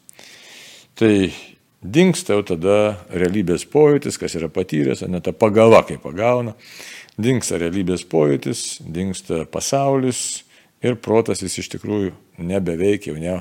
tai 1.00 1.32
dinksta 1.84 2.38
jau 2.38 2.44
tada 2.54 2.78
realybės 3.12 3.66
pojūtis, 3.68 4.18
kas 4.20 4.34
yra 4.38 4.48
patyręs, 4.52 5.04
ne 5.10 5.20
ta 5.20 5.34
pagava, 5.36 5.82
kaip 5.86 6.02
pagauna, 6.04 6.56
dinksta 7.20 7.60
realybės 7.60 8.06
pojūtis, 8.08 8.80
dinksta 8.80 9.44
pasaulis 9.50 10.44
ir 10.84 10.96
protas 11.00 11.42
jis 11.44 11.60
iš 11.62 11.70
tikrųjų 11.76 12.12
nebeveikia, 12.44 13.12
jau 13.12 13.20
ne, 13.20 13.36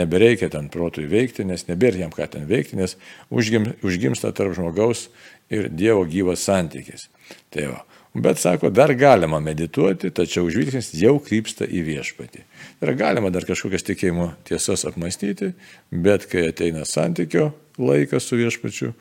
nebereikia 0.00 0.50
ten 0.52 0.68
protui 0.72 1.06
veikti, 1.10 1.46
nes 1.46 1.68
nebėra 1.68 2.04
jam 2.04 2.12
ką 2.14 2.26
ten 2.32 2.48
veikti, 2.48 2.78
nes 2.80 2.96
užgim, 3.30 3.70
užgimsta 3.84 4.32
tarp 4.36 4.56
žmogaus 4.56 5.08
ir 5.52 5.68
Dievo 5.70 6.04
gyvas 6.08 6.44
santykis. 6.44 7.08
Tai 7.54 7.68
va. 7.72 7.82
Bet 8.14 8.38
sako, 8.38 8.68
dar 8.70 8.92
galima 8.94 9.40
medituoti, 9.42 10.12
tačiau 10.14 10.46
žvilgsnis 10.46 10.92
jau 10.94 11.16
krypsta 11.18 11.66
į 11.66 11.80
viešpatį. 11.88 12.44
Ir 12.84 12.92
galima 12.94 13.32
dar 13.34 13.42
kažkokias 13.48 13.82
tikėjimo 13.88 14.28
tiesas 14.46 14.86
apmastyti, 14.86 15.50
bet 15.90 16.28
kai 16.30 16.44
ateina 16.52 16.86
santykio 16.86 17.50
laikas 17.80 18.28
su 18.28 18.38
viešpačiu, 18.40 18.92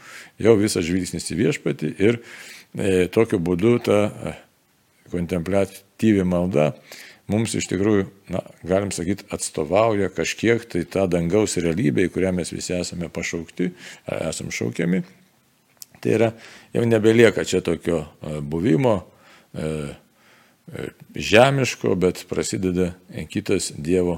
jau 0.41 0.57
visas 0.59 0.85
žvilgsnis 0.87 1.31
į 1.33 1.39
viešpatį 1.43 1.93
ir 2.01 2.19
e, 2.19 3.07
tokiu 3.13 3.39
būdu 3.43 3.77
ta 3.85 3.99
e, 4.03 4.35
kontemplatyvi 5.13 6.25
malda 6.25 6.71
mums 7.31 7.55
iš 7.55 7.69
tikrųjų, 7.71 8.07
na, 8.33 8.41
galim 8.67 8.91
sakyti, 8.91 9.25
atstovauja 9.31 10.09
kažkiek 10.13 10.65
tai 10.69 10.83
tą 10.83 11.07
dangaus 11.07 11.55
realybę, 11.55 12.07
į 12.07 12.13
kurią 12.13 12.33
mes 12.35 12.51
visi 12.51 12.75
esame 12.75 13.07
pašaukti, 13.13 13.71
esame 14.27 14.51
šaukiami 14.51 15.03
Tai 16.03 16.11
yra, 16.11 16.33
jau 16.75 16.83
nebelieka 16.83 17.45
čia 17.47 17.61
tokio 17.63 18.01
e, 18.03 18.39
buvimo 18.41 18.97
e, 19.55 19.67
e, 20.67 20.87
žemiško, 21.15 21.95
bet 21.95 22.25
prasideda 22.27 22.89
kitas 23.31 23.71
Dievo 23.77 24.17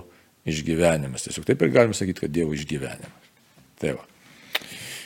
išgyvenimas. 0.50 1.28
Tiesiog 1.28 1.46
taip 1.46 1.62
ir 1.62 1.74
galim 1.76 1.94
sakyti, 1.94 2.26
kad 2.26 2.34
Dievo 2.34 2.58
išgyvenimas. 2.58 3.30
Tai 3.78 3.94
va. 4.00 4.08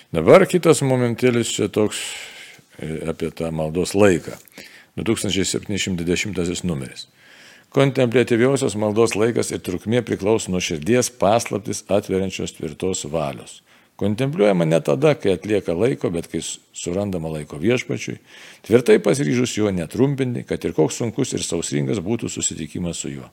Dabar 0.09 0.41
kitas 0.49 0.79
momentėlis 0.81 1.51
čia 1.53 1.67
toks 1.69 1.99
apie 2.81 3.27
tą 3.29 3.51
maldos 3.53 3.91
laiką. 3.93 4.33
2710 4.97 6.63
numeris. 6.65 7.05
Kontemplatyviausios 7.69 8.73
maldos 8.73 9.13
laikas 9.13 9.51
ir 9.53 9.61
trukmė 9.61 10.01
priklauso 10.01 10.49
nuo 10.49 10.57
širdies 10.65 11.11
paslaptis 11.21 11.83
atveriančios 11.85 12.55
tvirtos 12.57 13.05
valios. 13.05 13.59
Kontempliuojama 14.01 14.65
ne 14.65 14.79
tada, 14.81 15.13
kai 15.13 15.35
atlieka 15.35 15.75
laiko, 15.77 16.09
bet 16.09 16.31
kai 16.31 16.41
surandama 16.41 17.29
laiko 17.35 17.59
viešpačiui, 17.61 18.17
tvirtai 18.65 18.97
pasiryžus 19.05 19.53
juo 19.59 19.69
netrumpinti, 19.75 20.41
kad 20.49 20.65
ir 20.65 20.73
koks 20.73 21.03
sunkus 21.03 21.35
ir 21.37 21.45
sausringas 21.45 22.01
būtų 22.01 22.31
susitikimas 22.33 23.05
su 23.05 23.13
juo. 23.13 23.29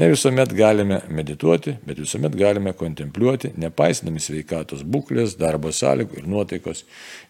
Ne 0.00 0.06
visuomet 0.08 0.52
galime 0.56 1.02
medituoti, 1.12 1.74
bet 1.84 1.98
visuomet 2.00 2.32
galime 2.38 2.72
kontempliuoti, 2.72 3.50
nepaisydami 3.60 4.22
sveikatos 4.24 4.80
būklės, 4.88 5.34
darbo 5.36 5.68
sąlygų 5.76 6.22
ir 6.22 6.30
nuotaikos. 6.30 6.86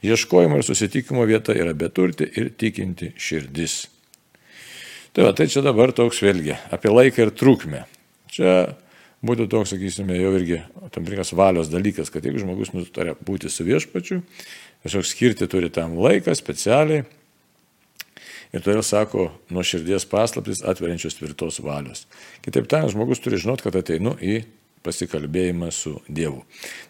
Ieškojimo 0.06 0.60
ir 0.60 0.66
susitikimo 0.68 1.24
vieta 1.26 1.56
yra 1.56 1.74
beturti 1.74 2.28
ir 2.38 2.52
tikinti 2.54 3.10
širdis. 3.18 3.80
Tai, 5.10 5.24
va, 5.26 5.32
tai 5.34 5.48
čia 5.50 5.64
dabar 5.66 5.90
toks 5.90 6.22
vėlgi 6.22 6.54
apie 6.70 6.94
laiką 6.94 7.26
ir 7.26 7.34
trukmę. 7.34 7.82
Čia 8.30 8.54
būtų 9.26 9.48
toks, 9.50 9.74
sakysime, 9.74 10.14
jau 10.20 10.30
irgi 10.38 10.60
tam 10.94 11.08
tikras 11.08 11.34
valios 11.34 11.72
dalykas, 11.72 12.12
kad 12.14 12.22
jeigu 12.22 12.44
žmogus 12.44 12.70
nutarė 12.76 13.16
būti 13.18 13.50
su 13.50 13.66
viešpačiu, 13.66 14.22
tiesiog 14.86 15.10
skirti 15.10 15.50
turi 15.50 15.74
tam 15.74 15.98
laiką 15.98 16.38
specialiai. 16.38 17.02
Ir 18.50 18.64
todėl 18.64 18.82
sako, 18.82 19.28
nuo 19.54 19.62
širdies 19.66 20.06
paslaptis 20.10 20.64
atveriančios 20.66 21.18
tvirtos 21.18 21.60
valios. 21.62 22.06
Kitaip 22.42 22.66
tariant, 22.70 22.90
žmogus 22.90 23.22
turi 23.22 23.38
žinoti, 23.38 23.66
kad 23.66 23.78
ateinu 23.78 24.16
į 24.18 24.40
pasikalbėjimą 24.82 25.68
su 25.74 25.94
Dievu. 26.08 26.40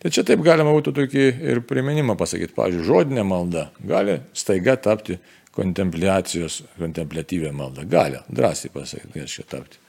Tai 0.01 0.13
čia 0.15 0.25
taip 0.27 0.45
galima 0.47 0.73
būtų 0.77 0.95
tokį 0.97 1.27
ir 1.53 1.61
priminimą 1.67 2.17
pasakyti. 2.21 2.55
Pavyzdžiui, 2.57 2.87
žodinė 2.87 3.27
malda 3.27 3.69
gali 3.83 4.21
staiga 4.37 4.79
tapti 4.81 5.19
kontempliacijos, 5.57 6.63
kontemplatyvę 6.79 7.53
maldą. 7.53 7.85
Gali, 7.91 8.23
drąsiai 8.31 8.73
pasakyti, 8.73 9.19
reiškia 9.19 9.49
tapti. 9.51 9.80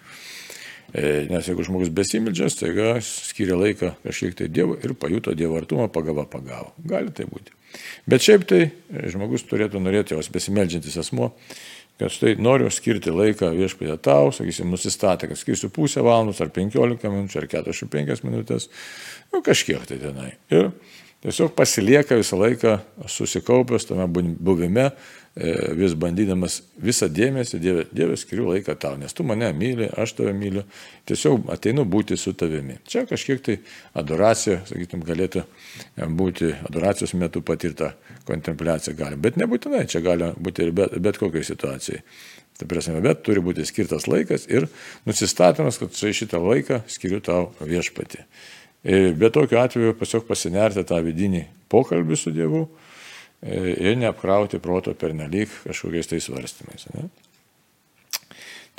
E, 0.91 1.25
nes 1.31 1.47
jeigu 1.47 1.63
žmogus 1.63 1.91
besimildžias, 1.95 2.57
taiga 2.59 2.97
skiria 3.05 3.55
laiką 3.55 3.93
kažkiek 4.03 4.35
tai 4.35 4.49
Dievo 4.51 4.75
ir 4.75 4.91
pajuto 4.99 5.31
Dievo 5.37 5.55
artumą, 5.59 5.87
pagava 5.91 6.25
pagavo. 6.27 6.73
Gali 6.83 7.13
tai 7.15 7.29
būti. 7.29 7.55
Bet 8.11 8.25
šiaip 8.25 8.43
tai 8.49 8.65
žmogus 9.13 9.45
turėtų 9.47 9.79
norėti, 9.79 10.17
jos 10.17 10.27
besimeldžiantis 10.33 10.97
asmo, 10.99 11.29
kad 12.01 12.11
štai 12.11 12.33
noriu 12.41 12.67
skirti 12.73 13.13
laiką 13.13 13.53
viešpatė 13.55 13.95
tau, 14.03 14.33
sakysim, 14.35 14.67
nusistatę, 14.73 15.29
kad 15.31 15.39
skirsiu 15.39 15.71
pusę 15.71 16.03
valandos 16.03 16.41
ar 16.43 16.51
15 16.51 17.07
minučių 17.07 17.39
ar 17.39 17.47
45 17.55 18.25
minutės, 18.27 18.67
nu 19.31 19.39
kažkiek 19.45 19.87
tai 19.87 20.01
tenai. 20.01 20.33
Ir 20.51 20.73
tiesiog 21.23 21.55
pasilieka 21.55 22.19
visą 22.19 22.41
laiką 22.41 22.79
susikaupęs 23.07 23.87
tame 23.87 24.09
buvime 24.11 24.89
E, 24.91 25.20
vis 25.35 25.93
bandydamas 25.95 26.57
visą 26.83 27.07
dėmesį, 27.07 27.59
Dieve, 27.63 27.85
Dieve 27.95 28.17
skiriu 28.19 28.49
laiką 28.49 28.75
tau, 28.75 28.97
nes 28.99 29.15
tu 29.15 29.23
mane 29.23 29.47
myli, 29.55 29.87
aš 29.87 30.17
tave 30.17 30.33
myliu, 30.35 30.65
tiesiog 31.07 31.47
ateinu 31.53 31.85
būti 31.87 32.17
su 32.19 32.33
tavimi. 32.35 32.75
Čia 32.87 33.05
kažkiek 33.07 33.39
tai 33.45 33.55
adoracija, 33.97 34.59
sakytum, 34.67 35.05
galėtų 35.07 35.45
būti 36.19 36.51
adoracijos 36.67 37.15
metu 37.15 37.43
patirta 37.47 37.93
kontempliacija 38.27 38.95
gali, 38.97 39.15
bet 39.15 39.39
nebūtinai, 39.39 39.85
čia 39.87 40.03
gali 40.03 40.33
būti 40.35 40.67
ir 40.67 40.75
bet, 40.75 40.99
bet 40.99 41.21
kokiai 41.21 41.47
situacijai. 41.47 42.03
Tai 42.59 42.67
prasme, 42.69 42.99
bet 43.01 43.23
turi 43.25 43.41
būti 43.41 43.63
skirtas 43.65 44.09
laikas 44.11 44.49
ir 44.51 44.67
nusistatymas, 45.07 45.79
kad 45.79 45.95
šitą 45.95 46.43
laiką 46.43 46.83
skiriu 46.91 47.23
tau 47.23 47.47
viešpati. 47.63 48.27
E, 48.83 49.13
bet 49.15 49.33
tokiu 49.39 49.63
atveju 49.63 49.95
tiesiog 49.97 50.27
pasinerti 50.27 50.83
tą 50.85 50.99
vidinį 51.05 51.47
pokalbį 51.71 52.19
su 52.19 52.35
Dievu 52.35 52.67
E, 52.67 52.90
ir 53.41 53.97
neapkrauti 53.97 54.61
proto 54.61 54.93
pernelyg 54.93 55.49
kažkokiais 55.65 56.09
tai 56.11 56.21
svarstymais. 56.21 56.87
Ne? 56.93 57.09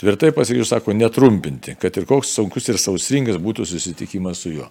Tvirtai 0.03 0.33
pasiryžus, 0.35 0.73
sako, 0.73 0.95
netrumpinti, 0.99 1.77
kad 1.79 1.97
ir 1.99 2.07
koks 2.11 2.33
sunkus 2.35 2.67
ir 2.73 2.79
sausringas 2.81 3.37
būtų 3.43 3.67
susitikimas 3.69 4.41
su 4.43 4.55
juo. 4.55 4.69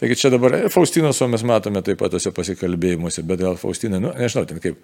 Taigi 0.00 0.16
čia 0.18 0.30
dabar 0.32 0.54
e, 0.56 0.60
Faustinos, 0.72 1.20
o 1.22 1.28
mes 1.28 1.44
matome 1.46 1.82
taip 1.84 2.00
pat 2.00 2.14
tose 2.14 2.32
pasikalbėjimuose, 2.34 3.24
bet 3.28 3.42
gal 3.42 3.58
Faustina, 3.60 4.00
nu, 4.02 4.14
nežinau, 4.16 4.46
ten 4.48 4.62
kaip, 4.64 4.78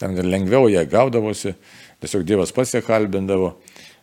ten 0.00 0.16
lengviau 0.26 0.66
ją 0.72 0.82
gaudavosi, 0.90 1.54
tiesiog 2.02 2.26
Dievas 2.26 2.54
pats 2.56 2.74
ją 2.74 2.82
kalbindavo, 2.84 3.54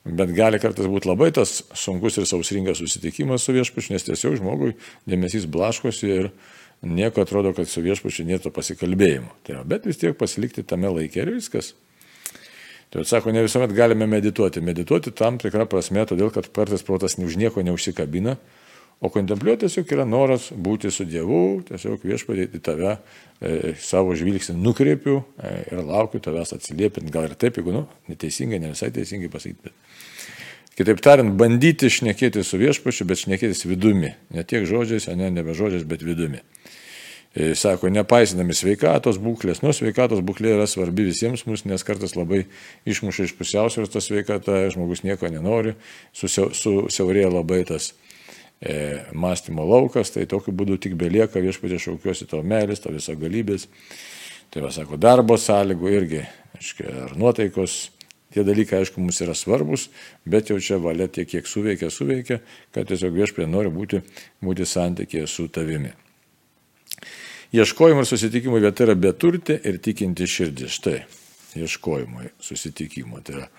bet 0.05 0.33
gali 0.37 0.59
kartais 0.61 0.87
būti 0.89 1.09
labai 1.09 1.31
tas 1.33 1.63
sunkus 1.73 2.19
ir 2.19 2.27
sausringas 2.29 2.77
susitikimas 2.81 3.45
su 3.45 3.55
viešpačiu, 3.55 3.95
nes 3.95 4.05
tiesiog 4.05 4.37
žmogui 4.39 4.75
dėmesys 5.09 5.47
blaškosi 5.49 6.11
ir 6.13 6.29
nieko 6.85 7.23
atrodo, 7.25 7.55
kad 7.57 7.69
su 7.69 7.81
viešpačiu 7.81 8.27
nėra 8.27 8.51
pasikalbėjimo. 8.53 9.31
Tai, 9.47 9.63
bet 9.65 9.87
vis 9.89 9.97
tiek 10.01 10.17
pasilikti 10.17 10.65
tame 10.67 10.91
laikė 10.93 11.23
ir 11.23 11.33
viskas. 11.39 11.73
Tai 12.93 13.01
atsako, 13.01 13.33
ne 13.33 13.41
visuomet 13.43 13.73
galime 13.75 14.05
medituoti. 14.07 14.61
Medituoti 14.63 15.11
tam 15.11 15.39
tikrą 15.41 15.65
prasme, 15.67 16.05
todėl 16.07 16.29
kad 16.31 16.51
kartais 16.53 16.85
protas 16.85 17.17
už 17.17 17.39
nieko 17.41 17.65
neužsikabina, 17.65 18.37
O 19.03 19.11
kontempliuoti 19.11 19.65
tiesiog 19.65 19.91
yra 19.91 20.05
noras 20.07 20.47
būti 20.55 20.89
su 20.93 21.03
Dievu, 21.07 21.61
tiesiog 21.67 22.05
viešpadėti 22.07 22.61
tave, 22.63 22.95
e, 23.43 23.73
savo 23.83 24.15
žvilgsnį 24.15 24.55
nukreipiu 24.63 25.17
e, 25.19 25.51
ir 25.73 25.81
laukiu 25.83 26.21
tavęs 26.23 26.55
atsiliepint, 26.55 27.11
gal 27.11 27.27
ir 27.27 27.35
taip, 27.39 27.59
jeigu, 27.59 27.73
nu, 27.75 27.83
neteisingai, 28.07 28.61
ne 28.63 28.71
visai 28.71 28.93
teisingai 28.95 29.31
pasakyti. 29.33 29.67
Bet... 29.67 29.75
Kitaip 30.75 30.99
tariant, 31.03 31.35
bandyti 31.39 31.87
šnekėti 31.91 32.41
su 32.43 32.59
viešpačiu, 32.59 33.07
bet 33.07 33.21
šnekėtis 33.21 33.63
vidumi. 33.67 34.15
Ne 34.35 34.43
tiek 34.47 34.65
žodžiais, 34.67 35.07
ne 35.15 35.29
nebe 35.31 35.55
žodžiais, 35.55 35.85
bet 35.87 36.03
vidumi. 36.03 36.41
E, 37.35 37.53
sako, 37.59 37.91
nepaisinami 37.91 38.55
sveikatos 38.55 39.19
būklės. 39.19 39.59
Nu, 39.63 39.75
sveikatos 39.75 40.23
būklė 40.23 40.55
yra 40.55 40.67
svarbi 40.71 41.03
visiems 41.07 41.45
mums, 41.47 41.63
nes 41.67 41.83
kartais 41.83 42.15
labai 42.15 42.45
išmuša 42.87 43.27
iš 43.27 43.35
pusiausvėros 43.39 43.91
ta 43.91 44.03
sveikata, 44.03 44.65
žmogus 44.71 45.03
nieko 45.03 45.31
nenori, 45.31 45.75
susiaurėja 46.15 47.31
labai 47.31 47.63
tas 47.67 47.91
mąstymo 49.13 49.65
laukas, 49.67 50.13
tai 50.15 50.25
tokiu 50.29 50.53
būdu 50.55 50.77
tik 50.81 50.95
belieka 50.99 51.41
viešpatė 51.43 51.79
šaukiuosi 51.81 52.27
tavo 52.29 52.43
meilės, 52.47 52.81
tavo 52.83 52.95
viso 52.97 53.15
galybės. 53.19 53.67
Tai 54.53 54.63
va, 54.63 54.71
sako, 54.71 54.97
darbo 55.01 55.37
sąlygų 55.41 55.91
irgi, 55.91 56.21
aiškiai, 56.55 56.93
ar 57.05 57.17
nuotaikos, 57.19 57.75
tie 58.33 58.45
dalykai, 58.47 58.79
aišku, 58.83 59.01
mums 59.03 59.19
yra 59.25 59.35
svarbus, 59.35 59.89
bet 60.25 60.51
jau 60.51 60.57
čia 60.63 60.79
valia 60.81 61.09
tiek, 61.11 61.27
kiek 61.27 61.49
suveikia, 61.49 61.91
suveikia, 61.91 62.39
kad 62.75 62.87
tiesiog 62.87 63.13
viešpatė 63.15 63.49
nori 63.51 63.73
būti, 63.73 64.01
būti 64.43 64.67
santykėje 64.69 65.27
su 65.31 65.47
tavimi. 65.51 65.91
Ieškojimo 67.55 68.03
ir 68.03 68.09
susitikimo 68.09 68.59
vieta 68.59 68.83
yra 68.87 68.95
beturtė 68.99 69.59
ir 69.63 69.77
tikinti 69.83 70.27
širdis. 70.27 70.75
Štai, 70.79 70.97
ieškojimo 71.55 72.25
ir 72.25 72.33
susitikimo. 72.43 73.21
Tai 73.23 73.37
yra, 73.37 73.49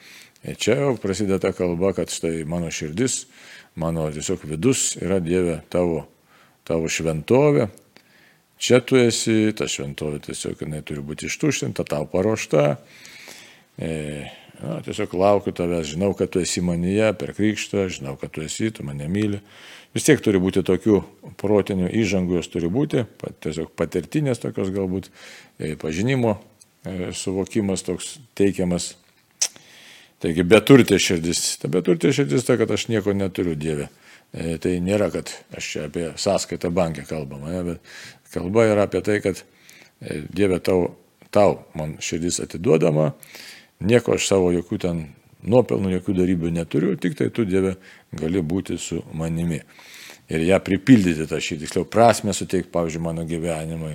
čia 0.54 0.78
jau 0.78 0.94
prasideda 1.02 1.50
kalba, 1.56 1.90
kad 1.96 2.12
štai 2.12 2.44
mano 2.46 2.70
širdis 2.70 3.24
mano 3.76 4.10
tiesiog 4.12 4.44
vidus 4.44 4.96
yra 5.02 5.20
Dieve 5.20 5.60
tavo, 5.68 6.06
tavo 6.64 6.88
šventovė. 6.88 7.68
Čia 8.56 8.80
tu 8.80 8.96
esi, 8.96 9.52
ta 9.56 9.68
šventovė 9.68 10.22
tiesiog 10.30 10.64
jinai 10.64 10.80
turi 10.86 11.04
būti 11.04 11.28
ištuštinta, 11.28 11.84
tau 11.84 12.08
paruošta. 12.08 12.64
E, 13.76 13.90
na, 14.62 14.78
tiesiog 14.86 15.12
laukiu 15.20 15.52
tavęs, 15.56 15.92
žinau, 15.92 16.14
kad 16.16 16.32
tu 16.32 16.40
esi 16.40 16.64
manyje 16.64 17.12
per 17.20 17.34
krikštą, 17.36 17.84
žinau, 17.92 18.16
kad 18.20 18.32
tu 18.32 18.44
esi, 18.46 18.72
tu 18.72 18.86
mane 18.86 19.10
myli. 19.12 19.42
Vis 19.92 20.08
tiek 20.08 20.20
turi 20.24 20.40
būti 20.40 20.64
tokių 20.64 21.02
protinių 21.40 21.92
įžangų, 22.00 22.40
jos 22.40 22.48
turi 22.52 22.72
būti, 22.72 23.04
tiesiog 23.44 23.76
patirtinės 23.76 24.40
tokios 24.40 24.72
galbūt, 24.72 25.12
e, 25.60 25.74
pažinimo 25.80 26.38
e, 26.38 27.12
suvokimas 27.16 27.84
toks 27.84 28.16
teikiamas 28.36 28.94
Taigi 30.22 30.44
beturtė 30.48 30.98
širdis. 31.02 31.42
Ta 31.60 31.68
beturtė 31.72 32.12
širdis 32.16 32.46
ta, 32.46 32.56
kad 32.60 32.70
aš 32.72 32.88
nieko 32.88 33.12
neturiu 33.16 33.56
Dieve. 33.58 33.90
E, 34.32 34.56
tai 34.62 34.78
nėra, 34.84 35.10
kad 35.12 35.30
aš 35.56 35.72
čia 35.72 35.84
apie 35.90 36.08
sąskaitą 36.18 36.70
bankę 36.74 37.04
kalbama, 37.08 37.52
ne, 37.52 37.62
bet 37.64 38.32
kalba 38.34 38.66
yra 38.66 38.86
apie 38.88 39.02
tai, 39.04 39.20
kad 39.24 39.42
e, 40.00 40.22
Dieve 40.26 40.58
tau, 40.64 40.88
tau 41.32 41.60
man 41.78 41.94
širdis 42.02 42.40
atiduodama, 42.44 43.12
nieko 43.86 44.16
aš 44.16 44.26
savo 44.32 44.50
jokių 44.56 44.80
ten 44.82 45.04
nuopelnų, 45.46 45.92
jokių 45.98 46.16
darybių 46.16 46.52
neturiu, 46.56 46.96
tik 47.00 47.14
tai 47.18 47.30
tu 47.30 47.46
Dieve 47.48 47.76
gali 48.16 48.42
būti 48.42 48.80
su 48.80 49.02
manimi. 49.14 49.60
Ir 50.32 50.42
ją 50.42 50.58
pripildyti 50.64 51.28
tą 51.30 51.38
šį, 51.38 51.60
tiksliau, 51.62 51.86
prasme 51.86 52.34
suteikti, 52.34 52.72
pavyzdžiui, 52.74 53.04
mano 53.04 53.22
gyvenimui. 53.28 53.94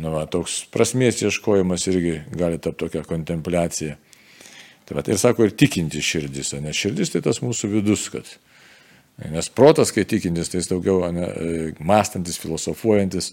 Nu, 0.00 0.10
va, 0.14 0.24
toks 0.30 0.62
prasmės 0.72 1.20
ieškojimas 1.22 1.84
irgi 1.92 2.14
gali 2.34 2.58
tapti 2.58 2.86
tokia 2.86 3.04
kontempliacija. 3.06 3.98
Tai 4.86 4.94
va, 4.94 5.02
ir 5.10 5.18
sako, 5.18 5.48
ir 5.48 5.54
tikinti 5.58 5.98
širdis, 6.04 6.52
nes 6.62 6.78
širdis 6.78 7.10
tai 7.10 7.22
tas 7.26 7.40
mūsų 7.42 7.72
vidus, 7.72 8.06
kad. 8.12 8.28
Nes 9.32 9.48
protas, 9.50 9.90
kai 9.96 10.04
tikintis, 10.06 10.50
tai 10.52 10.60
jis 10.60 10.68
daugiau 10.70 11.00
ne, 11.10 11.26
e, 11.26 11.70
mąstantis, 11.82 12.36
filosofuojantis, 12.38 13.32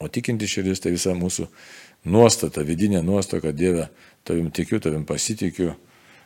o 0.00 0.08
tikinti 0.10 0.48
širdis 0.50 0.82
tai 0.82 0.94
visa 0.94 1.14
mūsų 1.14 1.46
nuostata, 2.10 2.64
vidinė 2.66 3.02
nuostata, 3.04 3.44
kad 3.44 3.58
Dieve, 3.58 3.86
tavim 4.26 4.48
tikiu, 4.56 4.80
tavim 4.82 5.04
pasitikiu, 5.06 5.74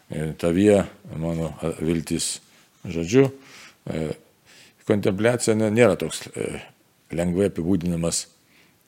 e, 0.08 0.30
tavie 0.40 0.78
mano 1.18 1.50
viltis. 1.82 2.38
Žodžiu, 2.84 3.26
e, 3.90 4.06
kontempliacija 4.88 5.56
nėra 5.58 5.98
toks 6.00 6.26
lengvai 7.12 7.50
apibūdinamas 7.50 8.24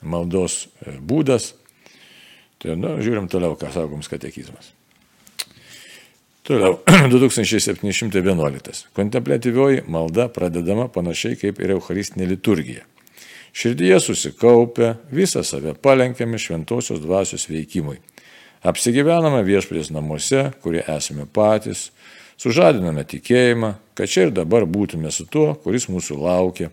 maldos 0.05 0.67
būdas. 1.01 1.53
Tai, 2.63 2.77
na, 2.81 2.97
žiūrim 3.05 3.29
toliau, 3.33 3.57
ką 3.59 3.75
sakoms 3.75 4.09
katekizmas. 4.13 4.73
Toliau, 6.47 6.79
2711. 7.11 8.87
Kontemplatyvioji 8.95 9.81
malda 9.91 10.29
pradedama 10.31 10.85
panašiai 10.95 11.35
kaip 11.41 11.59
ir 11.59 11.73
Eucharistinė 11.75 12.29
liturgija. 12.31 12.85
Širdyje 13.57 13.99
susikaupę, 14.05 14.93
visą 15.11 15.43
save 15.43 15.75
palenkiame 15.83 16.39
šventosios 16.39 17.01
dvasios 17.03 17.49
veikimui. 17.51 17.99
Apsigyvename 18.63 19.43
viešpės 19.43 19.91
namuose, 19.91 20.53
kurie 20.63 20.85
esame 20.87 21.27
patys, 21.27 21.89
sužadiname 22.39 23.03
tikėjimą, 23.11 23.73
kad 23.99 24.13
čia 24.15 24.29
ir 24.29 24.35
dabar 24.39 24.69
būtume 24.71 25.11
su 25.11 25.27
tuo, 25.27 25.49
kuris 25.67 25.89
mūsų 25.91 26.21
laukia. 26.23 26.71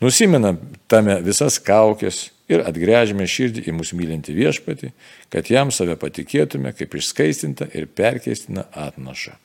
Nusimenam 0.00 0.62
tame 0.88 1.20
visas 1.20 1.60
kaukės 1.60 2.30
ir 2.50 2.64
atgręžime 2.66 3.26
širdį 3.30 3.64
į 3.68 3.74
mūsų 3.78 3.98
mylinti 3.98 4.34
viešpatį, 4.36 4.92
kad 5.32 5.50
jam 5.52 5.72
save 5.74 5.96
patikėtume 6.00 6.74
kaip 6.76 6.96
išskaistinta 6.98 7.70
ir 7.72 7.88
perkeistina 7.88 8.66
atnaša. 8.70 9.36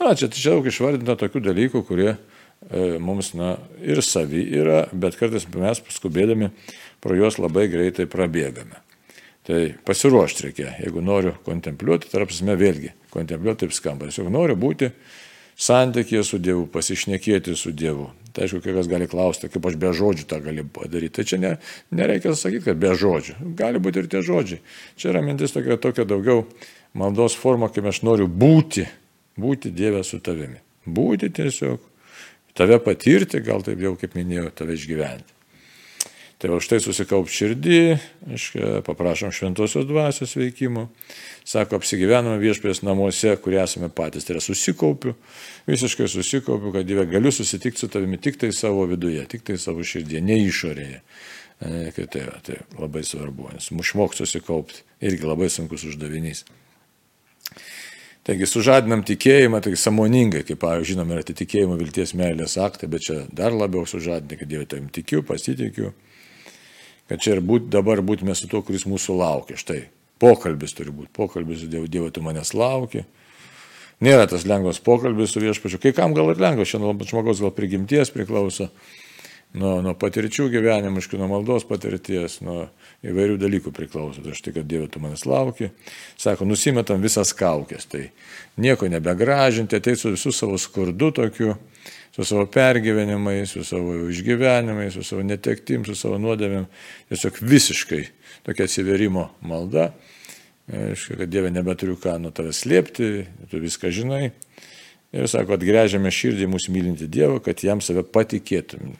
Na, 0.00 0.14
čia 0.14 0.30
čia 0.30 0.56
daug 0.56 0.66
išvardinta 0.68 1.18
tokių 1.18 1.42
dalykų, 1.48 1.82
kurie 1.88 2.10
e, 2.14 2.18
mums 3.02 3.32
na, 3.38 3.56
ir 3.82 4.02
savi 4.04 4.44
yra, 4.58 4.84
bet 4.92 5.18
kartais 5.18 5.48
mes 5.54 5.82
skubėdami 5.98 6.52
pro 7.02 7.18
juos 7.18 7.40
labai 7.42 7.66
greitai 7.72 8.08
prabėgame. 8.10 8.82
Tai 9.46 9.60
pasiruošti 9.86 10.48
reikia, 10.48 10.72
jeigu 10.82 11.02
noriu 11.06 11.36
kontempliuoti, 11.46 12.10
tarp 12.10 12.32
prasme 12.32 12.56
vėlgi, 12.58 12.90
kontempliuoti 13.14 13.66
taip 13.66 13.74
skamba, 13.76 14.08
tiesiog 14.10 14.30
noriu 14.34 14.56
būti 14.58 14.90
santykėje 15.56 16.22
su 16.26 16.40
Dievu, 16.42 16.64
pasišnekėti 16.72 17.54
su 17.58 17.70
Dievu. 17.70 18.08
Tai 18.36 18.44
aišku, 18.44 18.58
kai 18.60 18.74
kas 18.76 18.88
gali 18.90 19.06
klausti, 19.08 19.48
kaip 19.48 19.64
aš 19.64 19.78
be 19.80 19.90
žodžių 19.96 20.26
tą 20.28 20.42
galiu 20.44 20.66
padaryti. 20.68 21.14
Tai 21.16 21.24
čia 21.24 21.38
ne, 21.40 21.52
nereikia 21.96 22.34
sakyti, 22.36 22.66
kad 22.66 22.80
be 22.82 22.90
žodžių. 22.92 23.36
Gali 23.56 23.80
būti 23.80 24.02
ir 24.02 24.10
tie 24.12 24.20
žodžiai. 24.26 24.60
Čia 25.00 25.14
yra 25.14 25.22
mintis 25.24 25.56
tokia, 25.56 25.78
tokia 25.80 26.04
daugiau 26.04 26.42
maldos 26.92 27.36
forma, 27.40 27.70
kai 27.72 27.86
aš 27.88 28.02
noriu 28.04 28.28
būti, 28.28 28.84
būti 29.40 29.72
Dieve 29.72 30.04
su 30.04 30.20
tavimi. 30.20 30.60
Būti 30.84 31.32
tiesiog, 31.32 31.80
tave 32.52 32.76
patirti, 32.84 33.40
gal 33.40 33.64
taip 33.64 33.80
jau 33.80 33.96
kaip 33.96 34.12
minėjau, 34.18 34.52
tave 34.60 34.76
išgyventi. 34.76 35.35
Tai 36.46 36.60
už 36.60 36.66
tai 36.70 36.76
susikaup 36.78 37.26
širdį, 37.26 37.78
aiškia, 38.30 38.66
paprašom 38.86 39.32
šventosios 39.34 39.82
dvasios 39.88 40.36
veikimo. 40.38 40.84
Sako, 41.42 41.80
apsigyvename 41.80 42.38
viešpės 42.38 42.84
namuose, 42.86 43.32
kurie 43.42 43.58
esame 43.64 43.88
patys. 43.90 44.28
Tai 44.28 44.36
yra 44.36 44.42
susikaupiu, 44.44 45.16
visiškai 45.66 46.06
susikaupiu, 46.12 46.70
kad 46.76 46.86
Dieve 46.86 47.08
galiu 47.10 47.32
susitikti 47.34 47.82
su 47.82 47.90
tavimi 47.90 48.20
tik 48.22 48.38
tai 48.38 48.52
savo 48.54 48.86
viduje, 48.86 49.24
tik 49.26 49.42
tai 49.48 49.58
savo 49.58 49.82
širdėje, 49.82 50.22
ne 50.22 50.38
išorėje. 50.44 51.02
E, 51.66 52.06
tai, 52.14 52.24
tai 52.46 52.60
labai 52.78 53.02
svarbu, 53.10 53.50
nes 53.56 53.66
išmokti 53.74 54.22
susikaupti 54.22 54.86
irgi 55.02 55.26
labai 55.26 55.50
sunkus 55.50 55.88
uždavinys. 55.90 56.46
Taigi 58.22 58.46
sužadinam 58.46 59.02
tikėjimą, 59.06 59.64
tai 59.66 59.74
samoningai, 59.74 60.46
kaip, 60.46 60.62
pavyzdžiui, 60.62 60.94
žinom, 60.94 61.10
yra 61.10 61.26
atitikėjimo 61.26 61.74
vilties 61.82 62.14
meilės 62.14 62.54
aktai, 62.62 62.86
bet 62.90 63.10
čia 63.10 63.24
dar 63.34 63.54
labiau 63.54 63.82
sužadinti, 63.82 64.38
kad 64.38 64.54
Dieve 64.54 64.70
tavim 64.70 64.92
tikiu, 64.94 65.26
pasitikiu 65.26 65.96
kad 67.10 67.22
čia 67.22 67.36
ir 67.36 67.42
būt, 67.44 67.68
dabar 67.72 68.02
būtume 68.04 68.34
su 68.36 68.48
tuo, 68.50 68.62
kuris 68.66 68.86
mūsų 68.88 69.18
laukia. 69.20 69.58
Štai, 69.60 69.80
pokalbis 70.22 70.74
turi 70.76 70.94
būti, 70.94 71.12
pokalbis 71.16 71.62
su 71.62 71.70
Dievu, 71.70 71.88
Dievu, 71.90 72.10
tu 72.10 72.24
manęs 72.24 72.54
lauki. 72.56 73.04
Nėra 74.04 74.26
tas 74.28 74.44
lengvas 74.44 74.82
pokalbis 74.84 75.32
su 75.32 75.40
viešpačiu. 75.40 75.80
Kai 75.80 75.94
kam 75.96 76.14
gal 76.16 76.28
ir 76.32 76.40
lengvas, 76.42 76.68
šiandien 76.68 77.00
žmogaus 77.08 77.40
gal 77.40 77.54
prigimties 77.56 78.12
priklauso, 78.12 78.68
nuo, 79.56 79.78
nuo 79.84 79.94
patirčių 79.98 80.48
gyvenimiškų, 80.52 81.18
nuo 81.20 81.28
maldos 81.30 81.66
patirties, 81.68 82.40
nuo 82.44 82.66
įvairių 83.06 83.38
dalykų 83.40 83.72
priklauso. 83.74 84.24
Tai 84.24 84.36
štai, 84.36 84.54
kad 84.58 84.68
Dieve, 84.68 84.88
tu 84.92 85.02
manęs 85.02 85.26
lauki. 85.28 85.70
Sako, 86.20 86.48
nusimetam 86.48 87.04
visas 87.04 87.32
kaukės. 87.36 87.88
Tai 87.90 88.04
nieko 88.62 88.90
nebegražinti, 88.92 89.78
ateit 89.80 90.00
su 90.00 90.12
visų 90.14 90.34
savo 90.34 90.60
skurdu 90.60 91.12
tokiu 91.16 91.56
su 92.16 92.24
savo 92.24 92.46
pergyvenimais, 92.48 93.50
su 93.52 93.64
savo 93.64 93.94
išgyvenimais, 94.08 94.94
su 94.96 95.02
savo 95.04 95.22
netektim, 95.22 95.84
su 95.84 95.92
savo 95.98 96.16
nuodėmėm. 96.16 96.64
Tiesiog 97.12 97.42
visiškai 97.44 98.02
tokia 98.46 98.64
atsiverimo 98.64 99.28
malda. 99.44 99.90
Aišku, 100.72 101.18
kad 101.20 101.30
Dieve 101.30 101.52
nebeturiu 101.52 101.98
ką 102.00 102.16
nuo 102.18 102.32
tavęs 102.34 102.64
slėpti, 102.64 103.10
tu 103.52 103.60
viską 103.62 103.92
žinai. 103.92 104.30
Ir 105.12 105.28
sako, 105.30 105.54
atgręžiame 105.54 106.10
širdį 106.10 106.48
mūsų 106.50 106.72
mylinti 106.74 107.06
Dievą, 107.12 107.36
kad 107.44 107.60
jam 107.62 107.84
save 107.84 108.02
patikėtum. 108.02 108.96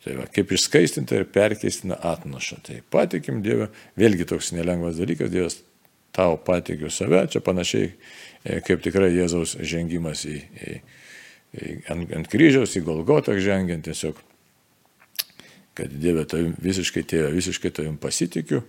Tai 0.00 0.14
va, 0.16 0.24
kaip 0.32 0.54
išskaistinta 0.56 1.18
ir 1.18 1.26
perkeistina 1.28 1.98
atnaša. 2.12 2.60
Tai 2.64 2.78
patikim 2.92 3.42
Dievą, 3.44 3.68
vėlgi 4.00 4.24
toks 4.30 4.54
nelengvas 4.56 4.96
dalykas, 4.96 5.28
Dievas 5.32 5.58
tau 6.16 6.38
patikiu 6.40 6.88
save, 6.90 7.26
čia 7.30 7.42
panašiai 7.44 7.90
e, 7.90 8.60
kaip 8.64 8.80
tikrai 8.84 9.12
Jėzaus 9.12 9.58
žengimas 9.60 10.24
į, 10.28 10.38
į 10.40 10.78
ant, 11.92 12.10
ant 12.16 12.30
kryžiaus 12.30 12.76
į 12.78 12.84
Golgotą 12.86 13.36
žengiant 13.42 13.84
tiesiog, 13.86 14.18
kad 15.78 15.92
Dieve 16.00 16.24
tavim 16.28 16.54
visiškai 16.62 17.04
tėvė, 17.06 17.30
visiškai 17.36 17.72
tavim 17.74 17.96
pasitikiu. 18.00 18.62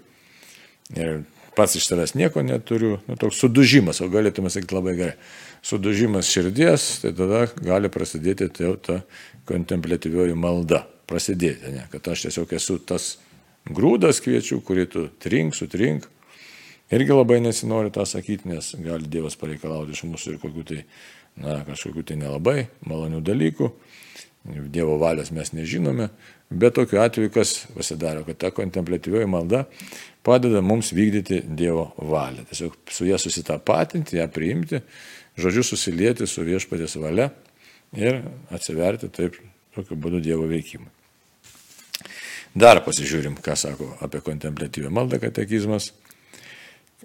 Ir 0.97 1.23
pats 1.55 1.75
iš 1.77 1.87
savęs 1.87 2.15
nieko 2.19 2.43
neturiu, 2.45 2.97
nu, 3.07 3.17
toks 3.19 3.41
sudužimas, 3.41 4.01
o 4.03 4.09
galėtume 4.11 4.51
sakyti 4.51 4.75
labai 4.75 4.95
gerai, 4.99 5.15
sudužimas 5.65 6.29
širdies, 6.31 6.87
tai 7.03 7.13
tada 7.15 7.45
gali 7.59 7.91
prasidėti 7.91 8.49
ta 8.51 9.01
kontemplatyvioji 9.49 10.35
malda, 10.37 10.85
prasidėti, 11.11 11.75
ne, 11.75 11.85
kad 11.91 12.07
aš 12.13 12.27
tiesiog 12.27 12.55
esu 12.55 12.79
tas 12.79 13.13
grūdas 13.67 14.23
kviečių, 14.23 14.61
kurį 14.65 14.87
tu 14.89 15.07
trink, 15.21 15.57
sutrink. 15.57 16.07
Irgi 16.91 17.15
labai 17.15 17.39
nesinori 17.43 17.91
tą 17.93 18.03
sakyti, 18.07 18.49
nes 18.51 18.73
gali 18.83 19.07
Dievas 19.07 19.37
pareikalauti 19.39 19.95
iš 19.95 20.03
mūsų 20.09 20.33
ir 20.33 20.39
kokių 20.41 20.63
tai 20.67 20.79
na, 21.39 21.61
kažkokių 21.67 22.03
tai 22.07 22.17
nelabai 22.19 22.57
malonių 22.87 23.21
dalykų, 23.23 23.71
Dievo 24.73 24.95
valios 24.97 25.29
mes 25.31 25.51
nežinome, 25.53 26.07
bet 26.49 26.73
tokiu 26.73 26.97
atveju 27.03 27.29
kas 27.31 27.67
pasidaro, 27.75 28.23
kad 28.25 28.39
ta 28.41 28.49
kontemplatyvioji 28.51 29.29
malda 29.29 29.67
padeda 30.25 30.63
mums 30.65 30.89
vykdyti 30.97 31.43
Dievo 31.45 31.91
valią. 31.97 32.47
Tiesiog 32.49 32.79
su 32.89 33.05
ją 33.05 33.19
susitapatinti, 33.21 34.17
ją 34.17 34.25
priimti, 34.33 34.81
žodžiu 35.37 35.63
susilieti 35.69 36.27
su 36.27 36.43
viešpatės 36.47 36.97
valia 36.99 37.29
ir 37.93 38.23
atsiverti 38.49 39.11
taip 39.13 39.37
tokiu 39.75 39.95
būdu 39.95 40.23
Dievo 40.25 40.49
veikimui. 40.49 40.89
Dar 42.55 42.81
pasižiūrim, 42.85 43.37
ką 43.43 43.55
sako 43.55 43.93
apie 44.03 44.21
kontemplatyvę 44.25 44.89
maldą 44.91 45.19
katekizmas. 45.23 45.91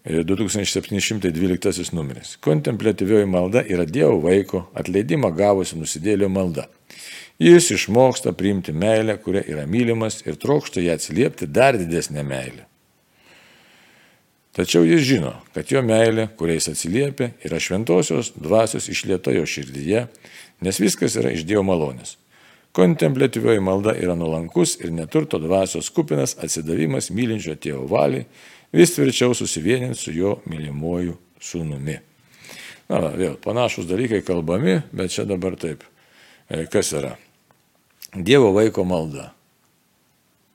2712 0.07 1.93
numeris. 1.93 2.37
Kontemplatyvioji 2.41 3.27
malda 3.27 3.63
yra 3.67 3.87
Dievo 3.89 4.21
vaiko 4.23 4.67
atleidimą 4.77 5.33
gavusi 5.35 5.79
nusidėlio 5.79 6.29
malda. 6.31 6.67
Jis 7.43 7.71
išmoksta 7.75 8.33
priimti 8.33 8.73
meilę, 8.73 9.19
kuria 9.21 9.43
yra 9.45 9.67
mylimas 9.67 10.23
ir 10.27 10.39
trokšta 10.41 10.81
ją 10.81 10.95
atsiliepti 10.97 11.47
dar 11.47 11.77
didesnę 11.79 12.23
meilę. 12.25 12.65
Tačiau 14.57 14.87
jis 14.89 15.03
žino, 15.05 15.35
kad 15.53 15.69
jo 15.69 15.83
meilė, 15.85 16.31
kuriais 16.39 16.69
atsiliepia, 16.71 17.35
yra 17.45 17.59
šventosios 17.61 18.33
dvasios 18.41 18.89
išlieta 18.89 19.35
jo 19.37 19.45
širdyje, 19.45 20.07
nes 20.65 20.81
viskas 20.81 21.19
yra 21.21 21.35
iš 21.37 21.45
Dievo 21.45 21.67
malonės. 21.69 22.17
Kontemplatyvioji 22.77 23.61
malda 23.65 23.95
yra 23.97 24.15
nuolankus 24.15 24.75
ir 24.85 24.91
neturto 24.93 25.39
dvasios 25.41 25.89
kupinas 25.97 26.35
atsidavimas 26.45 27.09
mylinčio 27.09 27.55
tėvo 27.57 27.87
valiai 27.89 28.27
vis 28.77 28.93
tvirčiau 28.93 29.33
susivieninti 29.35 29.97
su 29.97 30.13
jo 30.13 30.35
mylimuoju 30.45 31.17
sūnumi. 31.41 31.97
Na, 32.91 33.01
va, 33.01 33.15
vėl 33.17 33.39
panašus 33.41 33.89
dalykai 33.89 34.21
kalbami, 34.27 34.77
bet 34.93 35.15
čia 35.15 35.25
dabar 35.25 35.57
taip. 35.57 35.87
E, 36.53 36.67
kas 36.71 36.93
yra? 36.95 37.15
Dievo 38.13 38.53
vaiko 38.53 38.85
malda. 38.85 39.31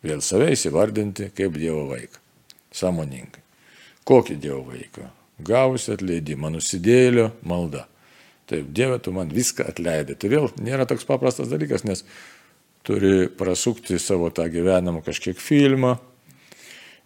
Vėl 0.06 0.22
save 0.22 0.52
įsivardinti 0.54 1.32
kaip 1.34 1.58
Dievo 1.58 1.88
vaiką. 1.90 2.22
Samoningai. 2.72 3.42
Kokį 4.08 4.38
Dievo 4.46 4.62
vaiką? 4.70 5.10
Gavusi 5.42 5.96
atleidimą, 5.96 6.54
nusidėlio 6.54 7.32
malda. 7.50 7.88
Taip, 8.52 8.70
Dieve, 8.76 9.00
tu 9.00 9.16
man 9.16 9.32
viską 9.32 9.66
atleidai. 9.72 10.18
Tai 10.20 10.32
vėl 10.32 10.52
nėra 10.60 10.86
toks 10.90 11.08
paprastas 11.08 11.50
dalykas, 11.52 11.86
nes 11.88 12.04
turi 12.84 13.30
prasukti 13.38 14.00
savo 14.02 14.30
tą 14.36 14.48
gyvenimą 14.52 15.04
kažkiek 15.06 15.40
filmą, 15.40 15.96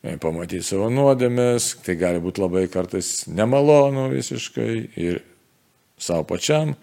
E, 0.06 0.20
pamatyti 0.22 0.62
savo 0.62 0.92
nuodėmės, 0.94 1.72
tai 1.86 1.96
gali 1.98 2.20
būti 2.22 2.44
labai 2.44 2.68
kartais 2.70 3.24
nemalonu 3.26 4.12
visiškai 4.12 4.70
ir 5.02 5.24
savo 5.98 6.28
pačiam 6.30 6.76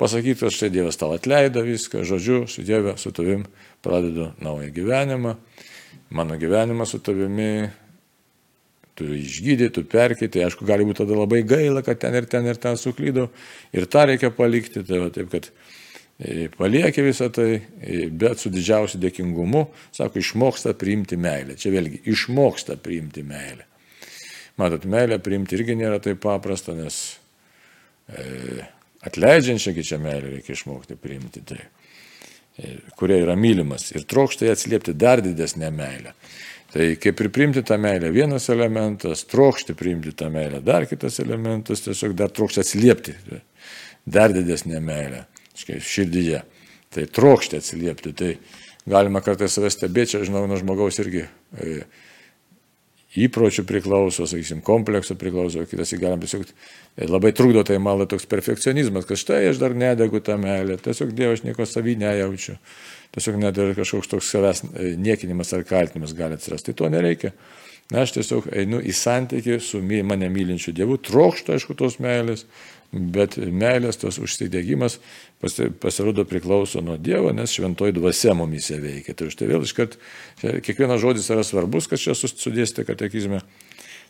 pasakyti, 0.00 0.42
kad 0.42 0.52
štai 0.52 0.68
Dievas 0.74 0.98
tau 1.00 1.14
atleido 1.14 1.62
viską, 1.64 2.02
žodžiu, 2.04 2.42
su 2.50 2.64
Dieve, 2.66 2.96
su 3.00 3.14
tavim 3.16 3.46
pradedu 3.84 4.30
naują 4.44 4.74
gyvenimą, 4.76 5.34
mano 6.16 6.36
gyvenimą 6.40 6.84
su 6.88 7.00
tavimi, 7.04 7.70
tu 9.00 9.08
išgydai, 9.16 9.70
tu 9.72 9.84
perkeitai, 9.88 10.44
aišku, 10.46 10.68
gali 10.68 10.84
būti 10.84 11.00
tada 11.02 11.16
labai 11.16 11.40
gaila, 11.48 11.82
kad 11.86 12.02
ten 12.02 12.16
ir 12.20 12.28
ten 12.28 12.46
ir 12.46 12.60
ten 12.60 12.76
suklydau 12.76 13.30
ir 13.72 13.88
tą 13.90 14.04
reikia 14.10 14.30
palikti, 14.34 14.84
tai 14.84 15.00
va, 15.00 15.08
taip 15.14 15.32
kad 15.32 15.48
paliekė 16.58 17.04
visą 17.06 17.30
tai, 17.32 17.62
bet 18.12 18.42
su 18.42 18.52
didžiausiu 18.52 19.00
dėkingumu, 19.00 19.64
sako, 19.96 20.20
išmoksta 20.20 20.74
priimti 20.76 21.16
meilę. 21.16 21.56
Čia 21.56 21.72
vėlgi, 21.72 22.02
išmoksta 22.12 22.76
priimti 22.82 23.24
meilę. 23.24 23.64
Matot, 24.60 24.84
meilę 24.84 25.16
priimti 25.24 25.56
irgi 25.56 25.78
nėra 25.80 26.00
taip 26.04 26.20
paprasta, 26.20 26.74
nes 26.76 26.98
e, 28.12 28.66
atleidžiančią 29.08 29.72
čia 29.80 30.00
meilę 30.02 30.34
reikia 30.36 30.52
išmokti 30.58 30.98
priimti. 31.00 31.40
Tai, 31.48 31.60
e, 32.60 32.76
kurie 33.00 33.22
yra 33.22 33.38
mylimas 33.40 33.88
ir 33.94 34.04
trokšta 34.04 34.50
ją 34.50 34.58
atsiliepti 34.58 34.96
dar 35.00 35.24
didesnę 35.24 35.72
meilę. 35.72 36.12
Tai 36.70 36.86
kaip 37.02 37.20
ir 37.20 37.28
priimti 37.34 37.64
tą 37.66 37.78
meilę 37.82 38.12
vienas 38.14 38.46
elementas, 38.52 39.24
trokšti 39.26 39.74
priimti 39.74 40.12
tą 40.14 40.28
meilę 40.30 40.60
dar 40.62 40.86
kitas 40.86 41.18
elementas, 41.22 41.82
tiesiog 41.82 42.14
dar 42.18 42.30
trokšti 42.30 42.62
atsiliepti 42.62 43.16
dar 44.06 44.32
didesnę 44.32 44.80
meilę 44.80 45.24
širdyje. 45.54 46.42
Tai 46.90 47.06
trokšti 47.06 47.58
atsiliepti. 47.60 48.12
Tai 48.12 48.30
galima 48.90 49.22
kartais 49.22 49.54
save 49.54 49.70
stebėti, 49.70 50.16
čia 50.16 50.24
žinau, 50.26 50.46
nuo 50.50 50.58
žmogaus 50.58 50.98
irgi 51.02 51.22
e, 51.22 51.82
įpročių 53.20 53.64
priklauso, 53.68 54.26
sakysim, 54.30 54.62
kompleksų 54.64 55.16
priklauso, 55.20 55.66
kitas 55.70 55.92
įgalim 55.94 56.22
tiesiog 56.22 56.46
e, 56.46 57.06
labai 57.06 57.32
trukdo 57.36 57.62
tai 57.66 57.78
malai 57.82 58.08
toks 58.10 58.26
perfekcionizmas, 58.30 59.06
kad 59.06 59.20
štai 59.20 59.44
aš 59.50 59.60
dar 59.62 59.76
nedegu 59.78 60.22
tą 60.24 60.38
meilę, 60.40 60.80
tiesiog 60.82 61.12
Dievas 61.18 61.44
nieko 61.46 61.66
savy 61.68 61.96
nejaučiu, 62.00 62.56
tiesiog 63.14 63.40
net 63.42 63.58
ir 63.58 63.74
kažkoks 63.78 64.10
toks 64.10 64.30
savęs 64.32 64.64
e, 64.70 64.92
niekinimas 65.00 65.52
ar 65.56 65.64
kaltinimas 65.68 66.14
gali 66.16 66.38
atsirasti, 66.38 66.72
tai 66.72 66.78
to 66.82 66.90
nereikia. 66.92 67.32
Na, 67.90 68.04
aš 68.04 68.14
tiesiog 68.14 68.52
einu 68.54 68.78
į 68.86 68.92
santykių 68.94 69.56
su 69.66 69.80
mane 69.82 70.28
mylinčiu 70.30 70.70
Dievu, 70.76 70.94
trokštų, 71.02 71.56
aišku, 71.56 71.74
tos 71.78 71.98
meilės, 72.02 72.44
bet 72.92 73.34
meilės 73.38 73.98
tos 73.98 74.20
užsidėgymas 74.22 75.00
pasirodo 75.82 76.22
priklauso 76.26 76.82
nuo 76.86 76.94
Dievo, 76.98 77.32
nes 77.34 77.50
šventoji 77.54 77.96
dvasia 77.98 78.36
mumise 78.38 78.78
veikia. 78.82 79.16
Tai 79.18 79.30
štai 79.34 79.50
vėl 79.50 79.66
iškart, 79.66 79.98
kiekvienas 80.42 81.02
žodis 81.02 81.26
yra 81.34 81.42
svarbus, 81.46 81.90
kad 81.90 82.02
čia 82.02 82.14
sudėsite 82.14 82.86
katekizme. 82.86 83.42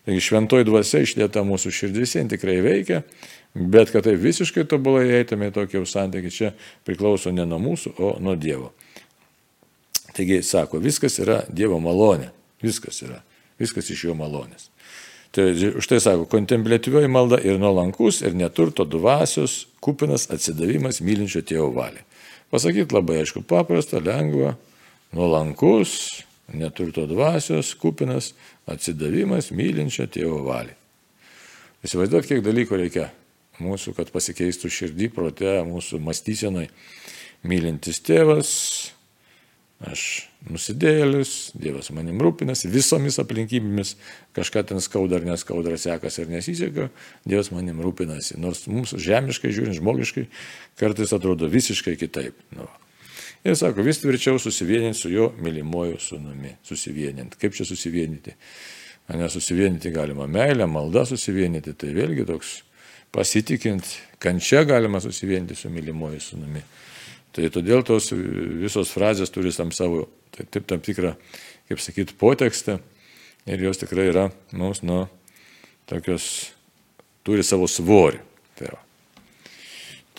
Taigi 0.05 0.23
šventoji 0.25 0.65
dvasia 0.65 1.03
išlieta 1.05 1.43
mūsų 1.45 1.73
širdis, 1.77 2.15
jie 2.17 2.23
tikrai 2.29 2.57
veikia, 2.65 3.03
bet 3.53 3.93
kad 3.93 4.07
tai 4.09 4.15
visiškai 4.21 4.65
tobulai 4.69 5.11
eitume 5.19 5.51
į 5.51 5.57
tokį 5.57 5.85
santykį, 5.89 6.33
čia 6.33 6.53
priklauso 6.89 7.33
ne 7.37 7.45
nuo 7.49 7.61
mūsų, 7.61 7.93
o 8.01 8.15
nuo 8.25 8.37
Dievo. 8.37 8.73
Taigi 10.21 10.43
sako, 10.45 10.77
viskas 10.85 11.15
yra 11.23 11.39
Dievo 11.49 11.79
malonė, 11.81 12.27
viskas 12.61 12.99
yra, 13.07 13.23
viskas 13.57 13.87
iš 13.89 14.03
jo 14.11 14.17
malonės. 14.19 14.67
Tai 15.33 15.47
už 15.79 15.87
tai 15.87 16.01
sako, 16.03 16.27
kontemplatyvioji 16.29 17.09
malda 17.09 17.39
ir 17.41 17.57
nuolankus, 17.63 18.19
ir 18.27 18.35
neturto 18.37 18.85
dvasios, 18.85 19.69
kupinas 19.81 20.27
atsidavimas 20.35 21.01
mylinčio 21.01 21.41
tėvo 21.47 21.71
valiai. 21.73 22.05
Pasakyti 22.53 22.93
labai 22.93 23.23
aišku, 23.23 23.45
paprasta, 23.49 24.03
lengva, 24.03 24.57
nuolankus, 25.17 25.95
neturto 26.53 27.07
dvasios, 27.09 27.73
kupinas 27.79 28.35
atsidavimas 28.69 29.53
mylinčio 29.57 30.05
tėvo 30.11 30.43
valiai. 30.51 30.77
Įsivaizduot, 31.87 32.29
kiek 32.29 32.45
dalykų 32.45 32.77
reikia 32.85 33.09
mūsų, 33.63 33.97
kad 33.97 34.13
pasikeistų 34.13 34.69
širdį, 34.69 35.13
prote, 35.17 35.61
mūsų 35.65 36.03
mąstysenai. 36.05 36.69
Mylintis 37.41 38.03
tėvas, 38.05 38.51
aš 39.81 40.03
nusidėlis, 40.51 41.53
Dievas 41.57 41.89
manim 41.97 42.21
rūpinasi, 42.21 42.69
visomis 42.73 43.17
aplinkybėmis, 43.23 43.95
kažką 44.37 44.65
ten 44.69 44.83
skauda 44.85 45.21
ar 45.21 45.27
neskauda, 45.29 45.73
ar 45.73 45.81
sekas 45.81 46.21
ar 46.21 46.29
nesiseka, 46.33 46.91
Dievas 47.25 47.51
manim 47.55 47.81
rūpinasi. 47.85 48.37
Nors 48.41 48.67
mums 48.69 48.93
žemiškai 48.97 49.53
žiūrint, 49.57 49.79
žmogiškai, 49.81 50.27
kartais 50.81 51.15
atrodo 51.17 51.49
visiškai 51.51 51.97
kitaip. 52.01 52.37
Nu. 52.57 52.69
Ir 53.45 53.57
sako, 53.57 53.85
vis 53.87 54.03
tvirčiau 54.03 54.39
susivieninti 54.41 54.99
su 54.99 55.11
jo 55.13 55.31
mylimuoju 55.41 55.97
sunumi. 56.01 56.53
Susivieninti. 56.67 57.39
Kaip 57.41 57.57
čia 57.57 57.65
susivienyti? 57.65 58.35
Nesusivienyti 59.17 59.91
galima 59.91 60.27
meilę, 60.31 60.69
malda 60.71 61.07
susivienyti, 61.09 61.73
tai 61.75 61.95
vėlgi 61.97 62.27
toks 62.29 62.61
pasitikint, 63.11 63.89
kančia 64.23 64.63
galima 64.69 65.01
susivienyti 65.03 65.57
su 65.59 65.73
mylimuoju 65.73 66.21
sunumi. 66.21 66.63
Tai 67.37 67.51
todėl 67.55 67.85
tos 67.87 68.11
visos 68.13 68.91
frazės 68.91 69.31
turi 69.31 69.53
tam 69.55 69.71
savo, 69.75 70.09
tai 70.35 70.49
taip 70.51 70.67
tam 70.71 70.83
tikrą, 70.83 71.15
kaip 71.71 71.83
sakyti, 71.83 72.17
potekstą 72.19 72.81
ir 73.47 73.63
jos 73.63 73.79
tikrai 73.81 74.09
yra, 74.11 74.29
mums, 74.53 74.83
nu, 74.83 75.05
tokios, 75.91 76.51
turi 77.27 77.47
savo 77.47 77.71
svorį. 77.71 78.23
Tai 78.59 78.73
va. 78.75 78.81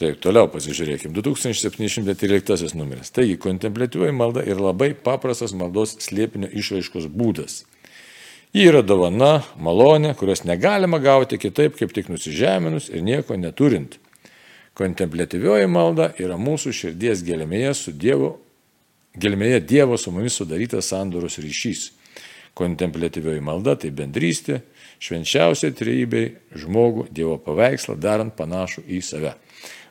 Taip, 0.01 0.17
toliau 0.23 0.47
pasižiūrėkime. 0.49 1.13
2713 1.13 2.73
numeris. 2.79 3.11
Taigi, 3.13 3.35
kontempliuoji 3.37 4.15
malda 4.15 4.41
ir 4.47 4.57
labai 4.57 4.95
paprastas 4.97 5.53
maldos 5.53 5.93
slėpinio 6.01 6.49
išraiškos 6.57 7.05
būdas. 7.11 7.59
Ji 8.51 8.65
yra 8.67 8.81
dovana, 8.83 9.43
malonė, 9.61 10.15
kurios 10.17 10.41
negalima 10.43 10.97
gauti 11.03 11.37
kitaip, 11.39 11.77
kaip 11.77 11.93
tik 11.95 12.09
nusižeminus 12.11 12.89
ir 12.89 13.05
nieko 13.05 13.37
neturint. 13.39 13.99
Kontemplatyvioji 14.77 15.67
malda 15.67 16.13
yra 16.21 16.37
mūsų 16.39 16.71
širdies 16.71 17.23
gelmėje 17.27 17.73
su 17.75 17.91
Dievu, 17.91 18.37
gelmėje 19.19 19.59
Dievo 19.67 19.97
su 19.99 20.13
mumis 20.15 20.37
sudarytas 20.39 20.93
sandoros 20.93 21.35
ryšys. 21.43 21.89
Kontemplatyvioji 22.55 23.43
malda 23.43 23.77
tai 23.79 23.91
bendrystė, 23.95 24.61
švenčiausiai 25.03 25.75
trejybei 25.75 26.33
žmogų 26.63 27.07
Dievo 27.11 27.37
paveikslą 27.43 27.97
darant 27.99 28.35
panašų 28.37 28.85
į 28.87 29.01
save. 29.03 29.35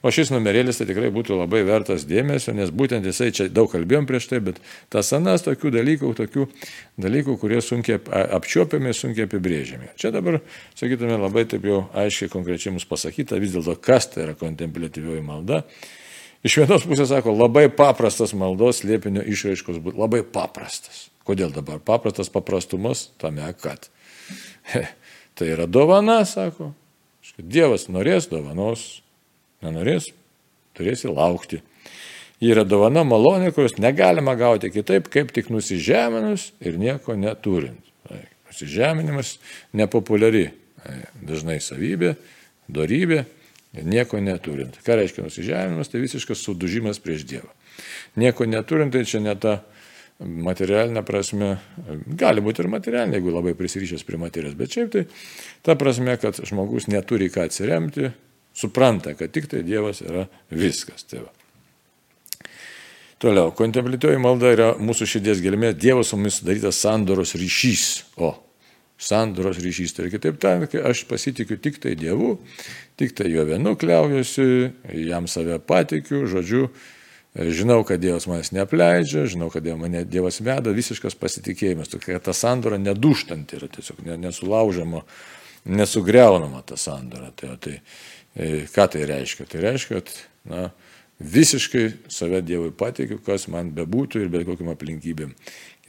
O 0.00 0.09
šis 0.14 0.30
numerėlis 0.33 0.78
tai 0.80 0.87
tikrai 0.88 1.11
būtų 1.12 1.37
labai 1.37 1.61
vertas 1.68 2.06
dėmesio, 2.09 2.54
nes 2.56 2.70
būtent 2.72 3.04
jisai 3.04 3.28
čia 3.37 3.48
daug 3.52 3.68
kalbėjom 3.68 4.06
prieš 4.09 4.30
tai, 4.30 4.38
bet 4.44 4.61
tas 4.92 5.11
anas 5.12 5.44
tokių 5.44 5.74
dalykų, 5.74 6.12
tokių 6.16 6.46
dalykų, 7.04 7.37
kurie 7.42 7.61
sunkiai 7.64 7.98
apčiuopiami, 8.38 8.94
sunkiai 8.96 9.26
apibrėžiami. 9.28 9.92
Čia 10.00 10.14
dabar, 10.14 10.38
sakytume, 10.78 11.18
labai 11.20 11.44
taip 11.52 11.68
jau 11.68 11.83
aiškiai 12.00 12.33
konkrečiai 12.33 12.72
mums 12.72 12.88
pasakyta 12.88 13.40
vis 13.42 13.52
dėlto, 13.52 13.76
kas 13.85 14.09
tai 14.14 14.24
yra 14.24 14.37
kontemplatyvioji 14.40 15.26
malda. 15.26 15.66
Iš 16.48 16.56
vienos 16.62 16.88
pusės 16.88 17.12
sako, 17.12 17.37
labai 17.37 17.66
paprastas 17.68 18.33
maldos 18.33 18.80
liepinio 18.88 19.20
išraiškos 19.28 19.83
būtų, 19.85 20.00
labai 20.00 20.22
paprastas. 20.24 21.11
Kodėl 21.28 21.52
dabar 21.52 21.76
paprastas 21.85 22.33
paprastumas? 22.33 23.11
Tame, 23.20 23.44
kad. 23.61 23.90
Tai 25.37 25.52
yra 25.52 25.68
dovana, 25.68 26.22
sako. 26.24 26.72
Dievas 27.37 27.87
norės 27.92 28.26
dovanos 28.33 29.02
Nenorės, 29.64 30.11
turėsi 30.77 31.11
laukti. 31.11 31.61
Ji 32.40 32.55
yra 32.55 32.64
dovana 32.64 33.03
malonė, 33.05 33.51
kurios 33.53 33.77
negalima 33.77 34.33
gauti 34.40 34.70
kitaip, 34.73 35.11
kaip 35.12 35.35
tik 35.37 35.51
nusižeminus 35.53 36.51
ir 36.64 36.79
nieko 36.81 37.16
neturint. 37.18 37.83
Nusižeminimas 38.49 39.37
nepopuliari 39.77 40.46
dažnai 41.20 41.59
savybė, 41.61 42.14
darybė 42.73 43.20
ir 43.77 43.85
nieko 43.87 44.23
neturint. 44.25 44.81
Ką 44.87 44.96
reiškia 45.03 45.27
nusižeminimas? 45.27 45.92
Tai 45.92 46.01
visiškas 46.01 46.46
sudužimas 46.46 47.03
prieš 47.05 47.27
Dievą. 47.29 47.53
Nieko 48.20 48.49
neturint, 48.49 48.96
tai 48.96 49.05
čia 49.05 49.20
ne 49.20 49.37
ta 49.37 49.61
materialinė 50.20 51.05
prasme, 51.07 51.53
gali 52.20 52.42
būti 52.44 52.64
ir 52.64 52.73
materialinė, 52.73 53.20
jeigu 53.20 53.33
labai 53.33 53.55
prisirišęs 53.57 54.05
prie 54.09 54.18
materijos, 54.20 54.57
bet 54.57 54.75
šiaip 54.75 54.90
tai 54.92 55.05
ta 55.64 55.77
prasme, 55.81 56.16
kad 56.20 56.40
žmogus 56.44 56.90
neturi 56.92 57.31
ką 57.33 57.46
atsiremti, 57.49 58.11
supranta, 58.61 59.16
kad 59.18 59.33
tik 59.33 59.49
tai 59.51 59.64
Dievas 59.66 60.05
yra 60.05 60.27
viskas. 60.53 61.09
Tai 61.09 61.25
va. 61.25 61.33
Toliau, 63.20 63.51
kontempliuoji 63.53 64.20
malda 64.20 64.53
yra 64.55 64.68
mūsų 64.81 65.09
širdies 65.16 65.42
gelmė, 65.44 65.75
Dievo 65.77 66.01
su 66.07 66.16
mumis 66.16 66.38
sudarytas 66.40 66.79
sandoros 66.81 67.35
ryšys. 67.37 67.88
O, 68.16 68.31
sandoros 69.01 69.59
ryšys, 69.61 69.92
tai 69.96 70.09
kitaip 70.12 70.38
tariant, 70.40 70.73
aš 70.88 71.03
pasitikiu 71.09 71.59
tik 71.61 71.77
tai 71.83 71.92
Dievu, 72.01 72.38
tik 73.01 73.12
tai 73.16 73.29
jo 73.33 73.44
vienu 73.49 73.75
kliaujuosi, 73.81 74.46
jam 75.09 75.29
save 75.29 75.59
patikiu, 75.64 76.27
žodžiu, 76.33 76.70
žinau, 77.37 77.81
kad 77.88 78.01
Dievas 78.01 78.25
manęs 78.29 78.53
neapleidžia, 78.57 79.25
žinau, 79.29 79.51
kad 79.53 79.68
mane 79.81 80.07
Dievas 80.09 80.40
veda, 80.44 80.73
visiškas 80.77 81.16
pasitikėjimas, 81.20 81.92
tokia 81.92 82.20
ta 82.25 82.33
sandora 82.37 82.81
neduštanti 82.81 83.61
yra 83.61 83.68
tiesiog 83.73 84.01
nesulaužama, 84.16 85.05
nesugriaunama 85.68 86.64
ta 86.64 86.81
sandora. 86.81 87.33
Tai, 87.37 87.57
tai 87.61 87.79
ką 88.37 88.87
tai 88.93 89.07
reiškia? 89.11 89.47
Tai 89.51 89.64
reiškia, 89.64 90.01
kad 90.01 90.12
na, 90.51 90.69
visiškai 91.21 91.87
save 92.12 92.40
Dievui 92.47 92.71
pateikiu, 92.77 93.19
kas 93.25 93.49
man 93.53 93.73
bebūtų 93.77 94.25
ir 94.25 94.31
bet 94.33 94.47
kokiam 94.49 94.73
aplinkybėm. 94.73 95.35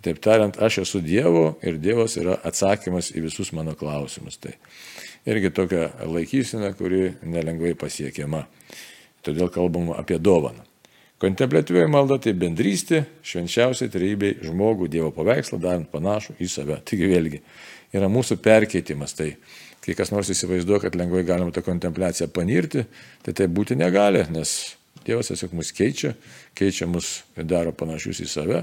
Kitaip 0.01 0.17
tariant, 0.23 0.57
aš 0.57 0.81
esu 0.85 1.03
Dievo 1.05 1.59
ir 1.61 1.77
Dievas 1.77 2.17
yra 2.17 2.39
atsakymas 2.47 3.11
į 3.13 3.27
visus 3.27 3.51
mano 3.53 3.75
klausimus. 3.77 4.39
Tai 4.41 4.55
irgi 5.29 5.53
tokia 5.53 5.91
laikysena, 6.09 6.73
kuri 6.73 7.11
nelengvai 7.21 7.75
pasiekiama. 7.77 8.47
Todėl 9.21 9.51
kalbam 9.53 9.91
apie 9.93 10.17
dovaną. 10.17 10.65
Kontemplatyvioji 11.21 11.89
malda 11.93 12.17
tai 12.17 12.31
bendrystė, 12.33 13.03
švenčiausiai 13.21 13.91
trejybei 13.93 14.39
žmogų 14.41 14.87
Dievo 14.89 15.11
paveikslą 15.13 15.59
darant 15.61 15.91
panašų 15.91 16.39
į 16.41 16.47
save. 16.49 16.79
Taigi 16.81 17.09
vėlgi 17.11 17.43
yra 17.93 18.09
mūsų 18.09 18.39
perkeitimas. 18.41 19.13
Tai 19.13 19.35
kai 19.81 19.95
kas 19.97 20.13
nors 20.13 20.29
įsivaizduoja, 20.33 20.85
kad 20.85 20.97
lengvai 20.99 21.23
galima 21.27 21.53
tą 21.53 21.63
kontempliaciją 21.65 22.29
panirti, 22.33 22.85
tai 23.25 23.33
tai 23.37 23.49
būti 23.49 23.77
negali, 23.79 24.23
nes 24.33 24.77
Dievas 25.01 25.31
tiesiog 25.31 25.55
mus 25.57 25.71
keičia, 25.73 26.11
keičia 26.53 26.85
mus 26.85 27.23
ir 27.33 27.47
daro 27.49 27.71
panašius 27.73 28.19
į 28.21 28.27
save. 28.29 28.59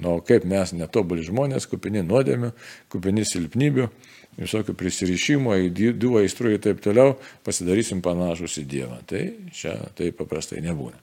Na, 0.00 0.14
o 0.16 0.22
kaip 0.24 0.46
mes 0.48 0.72
netobuli 0.72 1.24
žmonės, 1.26 1.66
kupini 1.68 2.00
nuodėmių, 2.06 2.48
kupini 2.92 3.26
silpnybių, 3.28 3.90
visokių 4.38 4.72
prisirišimų, 4.78 5.58
įdų 5.68 6.14
aistrų 6.22 6.54
ir 6.54 6.62
taip 6.64 6.80
toliau, 6.84 7.18
pasidarysim 7.44 8.00
panašus 8.04 8.56
į 8.62 8.66
Dievą. 8.72 9.02
Tai 9.08 9.22
čia 9.52 9.76
taip 9.98 10.16
paprastai 10.22 10.62
nebūna. 10.64 10.96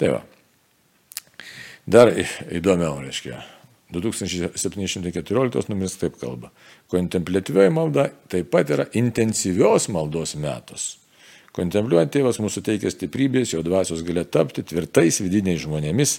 Tai 0.00 0.16
va. 0.16 0.22
Dar 1.86 2.10
įdomiau, 2.14 2.98
reiškia, 3.02 3.38
2714 3.92 5.68
numeris 5.72 5.98
taip 6.00 6.16
kalba. 6.20 6.52
Kontemplatyvioji 6.92 7.72
malda 7.74 8.08
taip 8.32 8.50
pat 8.54 8.72
yra 8.72 8.88
intensyvios 8.98 9.88
maldos 9.92 10.34
metas. 10.40 10.96
Kontempliuojant 11.52 12.12
tėvas 12.14 12.40
mūsų 12.40 12.62
teikia 12.64 12.90
stiprybės, 12.92 13.52
jo 13.52 13.60
dvasios 13.64 14.00
gali 14.06 14.24
tapti 14.24 14.64
tvirtais 14.64 15.20
vidiniais 15.20 15.60
žmonėmis, 15.66 16.14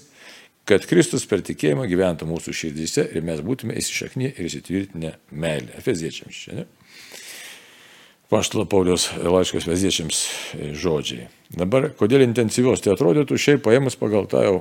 kad 0.69 0.85
Kristus 0.87 1.25
per 1.27 1.41
tikėjimą 1.43 1.87
gyventų 1.89 2.27
mūsų 2.29 2.53
širdyse 2.55 3.07
ir 3.09 3.25
mes 3.25 3.41
būtume 3.43 3.75
įsišaknyje 3.81 4.35
ir 4.37 4.49
įsitvirtinę 4.49 5.15
meilę. 5.31 5.73
Efeziečiams 5.81 6.43
čia, 6.45 6.59
ne? 6.61 6.67
Paštalo 8.33 8.65
Paulius 8.65 9.11
laiškos 9.13 9.67
veziečiams 9.69 10.19
žodžiai. 10.81 11.27
Dabar, 11.53 11.91
kodėl 11.93 12.23
intensyvios, 12.25 12.81
tai 12.81 12.95
atrodytų 12.95 13.37
šiaip 13.37 13.61
paėmus 13.61 13.93
pagal 13.99 14.25
tą 14.25 14.41
jau 14.41 14.55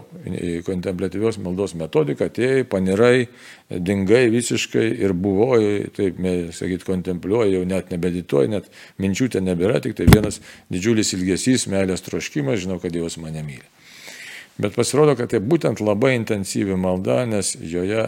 kontemplatyvios 0.67 1.39
maldos 1.41 1.73
metodiką, 1.81 2.29
atėjai, 2.29 2.67
panirai, 2.69 3.31
dingai 3.73 4.27
visiškai 4.35 4.85
ir 5.01 5.15
buvojai, 5.17 5.87
taip, 5.97 6.21
sakyt, 6.53 6.85
kontempliuoji, 6.85 7.55
jau 7.57 7.63
net 7.71 7.95
nebedituoji, 7.95 8.53
net 8.53 8.69
minčių 9.01 9.31
ten 9.39 9.49
nebėra, 9.49 9.81
tik 9.81 9.97
tai 9.97 10.11
vienas 10.11 10.43
didžiulis 10.69 11.15
ilgesys, 11.17 11.65
meilės 11.73 12.05
troškimas, 12.05 12.61
žinau, 12.61 12.77
kad 12.83 12.93
Dievas 12.93 13.17
mane 13.23 13.41
myli. 13.47 13.65
Bet 14.61 14.77
pasirodo, 14.77 15.17
kad 15.17 15.33
tai 15.33 15.41
būtent 15.41 15.81
labai 15.81 16.13
intensyvi 16.19 16.77
malda, 16.77 17.23
nes 17.25 17.55
joje, 17.57 18.05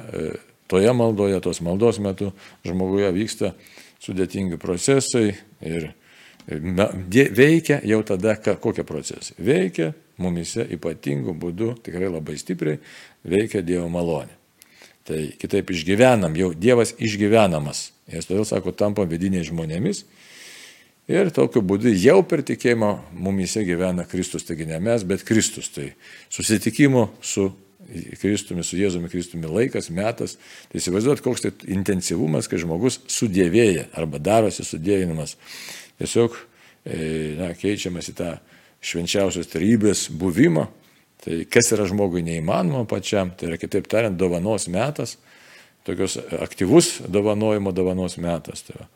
toje 0.68 0.92
maldoje, 0.92 1.40
tos 1.40 1.64
maldos 1.64 2.02
metu 2.04 2.34
žmoguje 2.68 3.14
vyksta 3.16 3.54
sudėtingi 4.04 4.58
procesai 4.60 5.32
ir 5.64 5.90
veikia 6.46 7.80
jau 7.88 8.02
tada, 8.06 8.36
kokie 8.36 8.84
procesai. 8.84 9.36
Veikia 9.40 9.92
mumise 10.20 10.66
ypatingų 10.76 11.34
būdų, 11.40 11.70
tikrai 11.86 12.10
labai 12.12 12.36
stipriai 12.38 12.80
veikia 13.24 13.64
Dievo 13.64 13.88
malonė. 13.92 14.36
Tai 15.04 15.18
kitaip 15.40 15.72
išgyvenam, 15.72 16.36
jau 16.36 16.52
Dievas 16.56 16.94
išgyvenamas. 16.96 17.90
Jis 18.12 18.28
todėl 18.28 18.46
sako, 18.48 18.72
tampa 18.76 19.04
vidiniais 19.08 19.48
žmonėmis. 19.50 20.04
Ir 21.12 21.28
tokiu 21.36 21.60
būdu 21.60 21.90
jau 21.92 22.22
per 22.24 22.40
tikėjimą 22.48 22.90
mumise 23.12 23.60
gyvena 23.68 24.06
Kristus, 24.08 24.46
taigi 24.48 24.64
ne 24.68 24.78
mes, 24.80 25.04
bet 25.04 25.24
Kristus. 25.28 25.68
Tai 25.72 25.90
susitikimo 26.32 27.10
su 27.20 27.50
Kristumi, 28.20 28.64
su 28.64 28.78
Jėzumi 28.78 29.10
Kristumi 29.12 29.50
laikas, 29.50 29.90
metas. 29.94 30.36
Tai 30.70 30.80
įsivaizduot, 30.80 31.22
koks 31.24 31.44
tai 31.44 31.52
intensyvumas, 31.74 32.48
kai 32.50 32.60
žmogus 32.62 33.00
sudėvėja 33.12 33.88
arba 33.98 34.20
darosi 34.22 34.66
sudėvinimas. 34.66 35.36
Tiesiog 36.00 36.36
e, 36.36 36.96
na, 37.40 37.52
keičiamas 37.58 38.10
į 38.12 38.16
tą 38.18 38.30
švenčiausios 38.84 39.50
tarybės 39.52 40.08
buvimą. 40.12 40.68
Tai 41.24 41.40
kas 41.48 41.70
yra 41.72 41.86
žmogui 41.88 42.24
neįmanoma 42.24 42.84
pačiam, 42.88 43.30
tai 43.32 43.48
yra 43.52 43.60
kitaip 43.60 43.86
tariant 43.88 44.16
dovanos 44.20 44.66
metas, 44.68 45.16
tokios 45.86 46.18
aktyvus 46.44 46.98
dovanojimo 47.08 47.72
dovanos 47.72 48.18
metas. 48.20 48.66
Tai. 48.66 48.88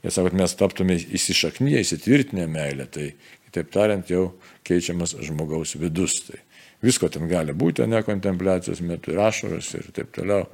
Jie 0.00 0.10
sako, 0.10 0.30
kad 0.30 0.38
mes 0.40 0.54
taptume 0.56 0.96
įsišaknyje, 0.96 1.82
įsitvirtinę 1.84 2.46
meilę, 2.48 2.86
tai 2.88 3.10
kitaip 3.46 3.68
tariant 3.74 4.08
jau 4.08 4.30
keičiamas 4.66 5.12
žmogaus 5.26 5.74
vidus. 5.78 6.22
Tai 6.24 6.40
Visko 6.84 7.10
ten 7.12 7.28
gali 7.28 7.52
būti, 7.56 7.84
ne 7.88 8.00
kontempliacijos 8.04 8.80
metu, 8.84 9.12
ir 9.12 9.20
ašaras, 9.20 9.68
ir 9.76 9.90
taip 9.96 10.14
toliau, 10.16 10.46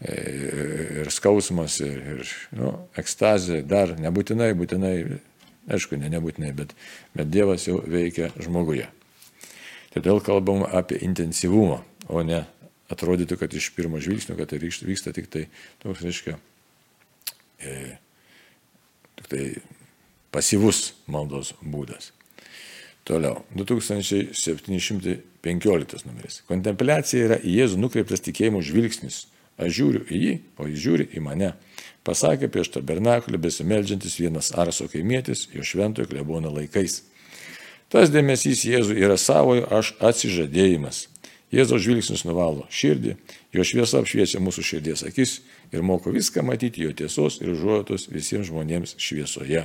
e, 0.00 0.14
ir 1.02 1.10
skausmas, 1.14 1.80
ir, 1.82 1.96
ir 2.14 2.34
nu, 2.58 2.74
ekstazė, 2.98 3.64
dar 3.66 3.96
nebūtinai, 3.98 4.52
būtinai, 4.58 4.94
aišku, 5.74 5.98
ne 5.98 6.10
nebūtinai, 6.14 6.52
bet, 6.60 6.76
bet 7.18 7.32
Dievas 7.34 7.66
jau 7.66 7.80
veikia 7.82 8.30
žmoguje. 8.38 8.86
Todėl 9.96 10.22
kalbam 10.22 10.62
apie 10.62 11.00
intensyvumą, 11.02 11.80
o 12.06 12.22
ne 12.22 12.44
atrodytų, 12.92 13.40
kad 13.40 13.54
iš 13.56 13.72
pirmo 13.76 13.98
žvilgsnio, 14.00 14.36
kad 14.38 14.52
tai 14.52 14.60
vyksta 14.62 15.12
tik 15.16 15.26
tai 15.32 15.48
toks, 15.82 16.04
reiškia, 16.06 16.36
e, 17.58 17.74
tik 19.18 19.32
tai 19.32 19.42
pasyvus 20.30 20.92
maldos 21.10 21.54
būdas. 21.64 22.12
Toliau, 23.08 23.40
2715 23.56 26.04
numeris. 26.04 26.44
Kontempliacija 26.44 27.24
yra 27.24 27.40
į 27.40 27.56
Jėzų 27.62 27.80
nukreiptas 27.80 28.20
tikėjimo 28.26 28.60
žvilgsnis. 28.60 29.32
Aš 29.56 29.72
žiūriu 29.78 30.02
į 30.04 30.16
jį, 30.20 30.34
o 30.60 30.68
jis 30.68 30.80
žiūri 30.82 31.08
į 31.16 31.20
mane. 31.24 31.56
Pasakė 32.04 32.52
prieš 32.52 32.68
tabernakulį 32.76 33.40
besimeldžiantis 33.46 34.20
vienas 34.20 34.52
Arso 34.52 34.84
kaimietis 34.92 35.48
jo 35.54 35.62
šventojo 35.64 36.04
klebono 36.10 36.50
laikais. 36.52 37.08
Tas 37.88 38.12
dėmesys 38.12 38.68
Jėzui 38.68 39.00
yra 39.00 39.16
savojo 39.16 39.64
aš 39.72 39.96
atsižadėjimas. 40.04 41.08
Jėzaus 41.48 41.80
žvilgsnis 41.80 42.28
nuvalo 42.28 42.68
širdį, 42.68 43.16
jo 43.56 43.64
šviesa 43.64 43.96
apšviečia 44.02 44.36
mūsų 44.44 44.60
širdies 44.68 45.00
akis 45.08 45.40
ir 45.72 45.80
moko 45.80 46.12
viską 46.12 46.44
matyti 46.44 46.84
jo 46.84 46.92
tiesos 46.92 47.40
ir 47.40 47.56
užuotos 47.56 48.12
visiems 48.12 48.52
žmonėms 48.52 49.00
šviesoje. 49.00 49.64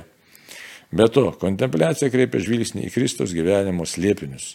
Be 0.94 1.08
to, 1.10 1.26
kontempliacija 1.40 2.10
kreipia 2.12 2.42
žvilgsnį 2.42 2.86
į 2.86 2.92
Kristos 2.94 3.34
gyvenimo 3.34 3.86
slėpinius. 3.88 4.54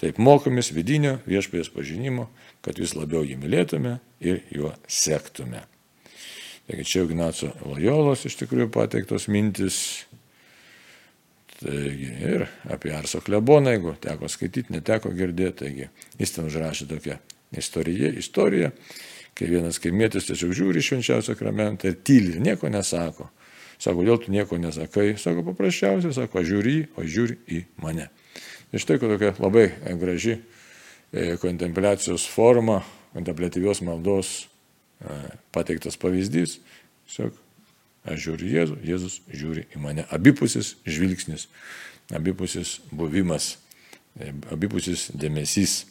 Taip 0.00 0.20
mokomės 0.20 0.70
vidinio 0.76 1.18
viešpės 1.28 1.72
pažinimo, 1.72 2.28
kad 2.64 2.78
vis 2.80 2.94
labiau 2.96 3.24
jį 3.24 3.36
mylėtume 3.40 3.98
ir 4.24 4.42
juo 4.52 4.74
sektume. 4.88 5.64
Taigi 6.68 6.86
čia 6.86 7.04
Ignaco 7.04 7.50
Lojolos 7.64 8.24
iš 8.28 8.36
tikrųjų 8.40 8.68
pateiktos 8.72 9.26
mintis 9.32 9.80
Taigi, 11.60 12.08
ir 12.24 12.46
apie 12.72 12.92
Arso 12.96 13.20
kleboną, 13.20 13.74
jeigu 13.74 13.92
teko 14.00 14.28
skaityti, 14.32 14.72
neteko 14.72 15.10
girdėti, 15.12 15.58
taigi 15.58 15.88
jis 16.16 16.32
ten 16.32 16.46
užrašė 16.48 16.86
tokią 16.88 17.18
istoriją, 17.60 18.14
istoriją 18.22 18.70
kai 19.36 19.48
vienas 19.50 19.80
kaimietis 19.82 20.30
tiesiog 20.30 20.54
žiūri 20.56 20.80
švenčiausią 20.84 21.34
sakramentą 21.34 21.90
ir 21.90 21.98
tyli 22.04 22.32
ir 22.32 22.40
nieko 22.46 22.70
nesako. 22.72 23.28
Sako, 23.80 24.04
dėl 24.04 24.20
tu 24.20 24.32
nieko 24.32 24.58
nesakai, 24.60 25.14
sako 25.20 25.44
paprasčiausiai, 25.50 26.12
sako, 26.12 26.44
žiūri, 26.44 26.76
o 27.00 27.04
žiūri 27.08 27.38
į 27.48 27.62
mane. 27.80 28.10
Ir 28.70 28.82
štai 28.82 29.00
tokia 29.00 29.32
labai 29.40 29.70
graži 29.98 30.36
e, 30.36 31.36
kontempliacijos 31.40 32.28
forma, 32.28 32.82
kontemplatyvios 33.16 33.80
maldos 33.86 34.34
e, 35.00 35.16
pateiktas 35.56 35.96
pavyzdys. 36.00 36.58
Tiesiog 37.08 37.38
Aš 38.08 38.22
žiūriu 38.24 38.48
Jėzų, 38.48 38.76
Jėzus 38.86 39.16
žiūri 39.28 39.66
į 39.76 39.80
mane. 39.82 40.06
Abipusis 40.14 40.72
žvilgsnis, 40.88 41.48
abipusis 42.16 42.78
buvimas, 42.96 43.58
e, 44.16 44.32
abipusis 44.52 45.10
dėmesys. 45.12 45.84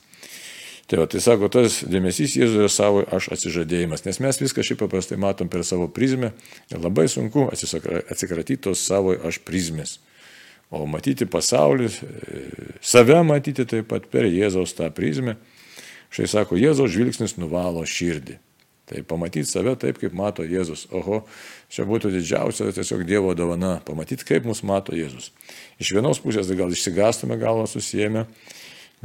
Tai, 0.90 0.98
va, 1.04 1.06
tai 1.06 1.20
sako, 1.22 1.52
tas 1.54 1.84
dėmesys 1.86 2.34
Jėzuje 2.40 2.66
savo 2.74 3.04
aš 3.14 3.28
atsižadėjimas, 3.36 4.08
nes 4.08 4.18
mes 4.26 4.40
viską 4.42 4.64
šiaip 4.66 4.80
paprastai 4.82 5.20
matom 5.22 5.50
per 5.52 5.62
savo 5.62 5.86
prizmę 5.94 6.32
ir 6.72 6.82
labai 6.82 7.06
sunku 7.06 7.44
atsikratyti 7.54 8.64
tos 8.66 8.82
savo 8.82 9.14
aš 9.14 9.38
prizmės. 9.46 10.00
O 10.74 10.88
matyti 10.90 11.28
pasaulį, 11.30 11.92
save 12.82 13.22
matyti 13.26 13.68
taip 13.70 13.86
pat 13.90 14.10
per 14.10 14.26
Jėzaus 14.30 14.74
tą 14.78 14.90
prizmę. 14.94 15.38
Štai 16.10 16.26
sako, 16.30 16.58
Jėzaus 16.58 16.90
žvilgsnis 16.94 17.38
nuvalo 17.38 17.86
širdį. 17.86 18.40
Tai 18.90 19.04
pamatyti 19.06 19.46
save 19.46 19.76
taip, 19.78 20.00
kaip 20.02 20.16
mato 20.18 20.42
Jėzus. 20.42 20.88
Oho, 20.98 21.22
čia 21.70 21.86
būtų 21.86 22.10
didžiausia 22.16 22.72
tiesiog 22.74 23.06
Dievo 23.06 23.36
dovana- 23.38 23.76
pamatyti, 23.90 24.26
kaip 24.26 24.50
mus 24.50 24.64
mato 24.66 24.98
Jėzus. 24.98 25.30
Iš 25.78 25.94
vienos 25.94 26.18
pusės 26.18 26.50
tai 26.50 26.58
gal 26.58 26.74
išsigastume 26.74 27.38
galvą 27.38 27.68
susijęme, 27.70 28.26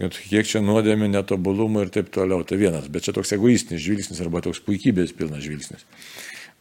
kad 0.01 0.17
kiek 0.17 0.49
čia 0.49 0.63
nuodėmė, 0.65 1.09
netobulumų 1.13 1.87
ir 1.87 1.93
taip 1.95 2.11
toliau. 2.15 2.43
Tai 2.47 2.59
vienas, 2.61 2.89
bet 2.93 3.07
čia 3.07 3.15
toks 3.17 3.35
egoistinis 3.37 3.85
žvilgsnis 3.85 4.23
arba 4.25 4.43
toks 4.45 4.63
puikybės 4.65 5.15
pilnas 5.17 5.45
žvilgsnis. 5.45 5.87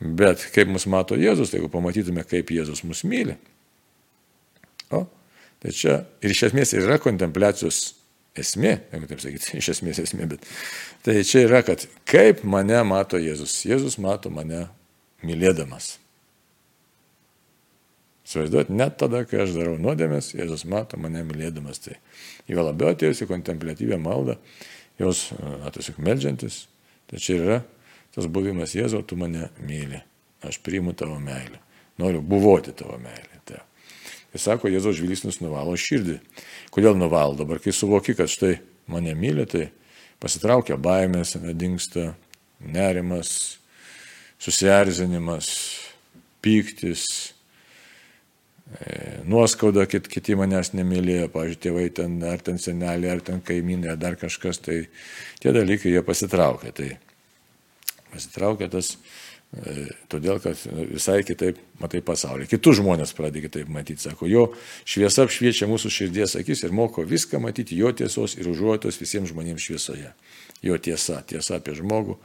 Bet 0.04 0.44
kaip 0.54 0.70
mus 0.74 0.86
mato 0.90 1.18
Jėzus, 1.18 1.52
tai 1.52 1.60
jeigu 1.60 1.72
pamatytume, 1.74 2.26
kaip 2.28 2.52
Jėzus 2.54 2.84
mus 2.86 3.04
myli. 3.08 3.38
O, 4.94 5.06
tai 5.64 5.74
čia 5.74 6.02
ir 6.22 6.34
iš 6.34 6.48
esmės 6.50 6.76
yra 6.78 7.00
kontempliacijos 7.02 7.82
esmė, 8.38 8.76
jeigu 8.94 9.10
taip 9.10 9.24
sakyti, 9.24 9.56
iš 9.62 9.74
esmės 9.78 10.02
esmė, 10.04 10.30
bet 10.36 10.48
tai 11.06 11.20
čia 11.28 11.46
yra, 11.48 11.64
kad 11.66 11.88
kaip 12.10 12.46
mane 12.46 12.82
mato 12.88 13.22
Jėzus. 13.22 13.62
Jėzus 13.70 14.00
mato 14.02 14.34
mane 14.34 14.68
mylėdamas. 15.26 15.96
Suvaizduot, 18.24 18.70
net 18.72 18.96
tada, 19.02 19.26
kai 19.28 19.42
aš 19.44 19.52
darau 19.58 19.76
nuodėmės, 19.82 20.32
Jėzus 20.38 20.64
mato 20.70 20.96
mane 21.02 21.26
mylėdamas. 21.28 21.82
Tai 21.84 21.98
jo 22.48 22.64
labiau 22.64 22.94
atėjusi 22.94 23.28
kontemplatyvę 23.28 24.00
maldą, 24.00 24.38
jos 25.02 25.26
tiesiog 25.76 26.00
melžiantis, 26.04 26.64
tai 27.12 27.20
čia 27.20 27.38
yra 27.42 27.60
tas 28.16 28.30
buvimas 28.32 28.76
Jėzau, 28.78 29.02
tu 29.04 29.18
mane 29.20 29.50
myli, 29.60 30.00
aš 30.46 30.62
priimu 30.64 30.94
tavo 30.96 31.18
meilę, 31.20 31.60
noriu 32.00 32.22
buvoti 32.24 32.76
tavo 32.78 32.96
meilė. 33.02 33.42
Tai. 33.50 33.60
Jis 34.34 34.48
sako, 34.48 34.72
Jėzaus 34.72 34.98
žvilgsnis 35.02 35.42
nuvalo 35.44 35.76
širdį. 35.78 36.20
Kodėl 36.74 36.96
nuvalo? 36.98 37.36
Dabar, 37.38 37.60
kai 37.62 37.74
suvoki, 37.76 38.16
kad 38.18 38.32
štai 38.32 38.56
mane 38.90 39.18
myli, 39.18 39.46
tai 39.50 39.68
pasitraukia 40.24 40.78
baimės, 40.80 41.36
nedingsta 41.42 42.14
nerimas, 42.64 43.58
susierzinimas, 44.42 45.50
pyktis, 46.44 47.33
nuoskauda, 49.30 49.86
kit, 49.90 50.08
kiti 50.12 50.38
manęs 50.40 50.74
nemylėjo, 50.78 51.28
pavyzdžiui, 51.34 51.62
tėvai 51.66 51.88
ten, 52.00 52.16
ar 52.28 52.42
ten 52.44 52.62
seneliai, 52.62 53.12
ar 53.16 53.22
ten 53.26 53.42
kaimynai, 53.46 53.92
ar 53.94 54.00
dar 54.02 54.18
kažkas, 54.20 54.62
tai 54.64 54.84
tie 55.44 55.54
dalykai 55.56 55.94
jie 55.94 56.02
pasitraukia. 56.06 56.74
Tai 56.76 56.90
pasitraukia 58.14 58.72
tas 58.74 58.96
E, 59.54 59.86
todėl, 60.10 60.40
kad 60.42 60.58
visai 60.90 61.20
kitaip 61.26 61.60
matai 61.82 62.02
pasaulį. 62.06 62.48
Kitus 62.50 62.80
žmonės 62.80 63.14
pradeda 63.14 63.44
kitaip 63.46 63.70
matyti. 63.70 64.02
Sako, 64.02 64.26
jo 64.26 64.48
šviesa 64.82 65.28
apšviečia 65.28 65.68
mūsų 65.70 65.92
širdies 65.94 66.34
akis 66.40 66.66
ir 66.66 66.74
moko 66.74 67.06
viską 67.06 67.38
matyti 67.44 67.78
jo 67.78 67.92
tiesos 67.94 68.34
ir 68.40 68.50
užuotos 68.50 68.98
visiems 68.98 69.30
žmonėms 69.30 69.68
šviesoje. 69.68 70.10
Jo 70.66 70.80
tiesa, 70.82 71.20
tiesa 71.30 71.60
apie 71.60 71.78
žmogų, 71.78 72.18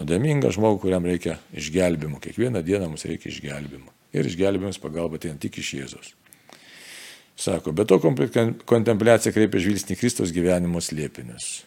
nuodėmingą 0.00 0.50
žmogų, 0.56 0.80
kuriam 0.88 1.06
reikia 1.06 1.38
išgelbimo. 1.54 2.18
Kiekvieną 2.24 2.64
dieną 2.66 2.90
mums 2.90 3.06
reikia 3.06 3.30
išgelbimo. 3.30 3.93
Ir 4.14 4.30
išgelbimas 4.30 4.78
pagalba 4.82 5.18
tai 5.18 5.34
tik 5.42 5.58
iš 5.62 5.74
Jėzos. 5.78 6.14
Sako, 7.36 7.72
bet 7.74 7.90
to 7.90 7.98
kontempliacija 7.98 9.34
kreipia 9.34 9.62
žvilgsnį 9.62 9.96
Kristos 9.98 10.30
gyvenimo 10.34 10.78
slėpinius. 10.82 11.64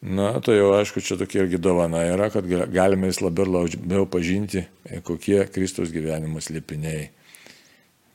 Na, 0.00 0.32
tai 0.40 0.56
jau 0.56 0.70
aišku, 0.78 1.02
čia 1.04 1.18
tokia 1.20 1.42
irgi 1.44 1.58
dovana 1.60 2.00
yra, 2.08 2.30
kad 2.32 2.46
galime 2.48 3.10
vis 3.10 3.20
labiau, 3.20 3.44
labiau 3.52 4.06
pažinti, 4.08 4.64
e, 4.88 5.02
kokie 5.04 5.44
Kristaus 5.52 5.92
gyvenimo 5.92 6.40
slėpiniai. 6.40 7.10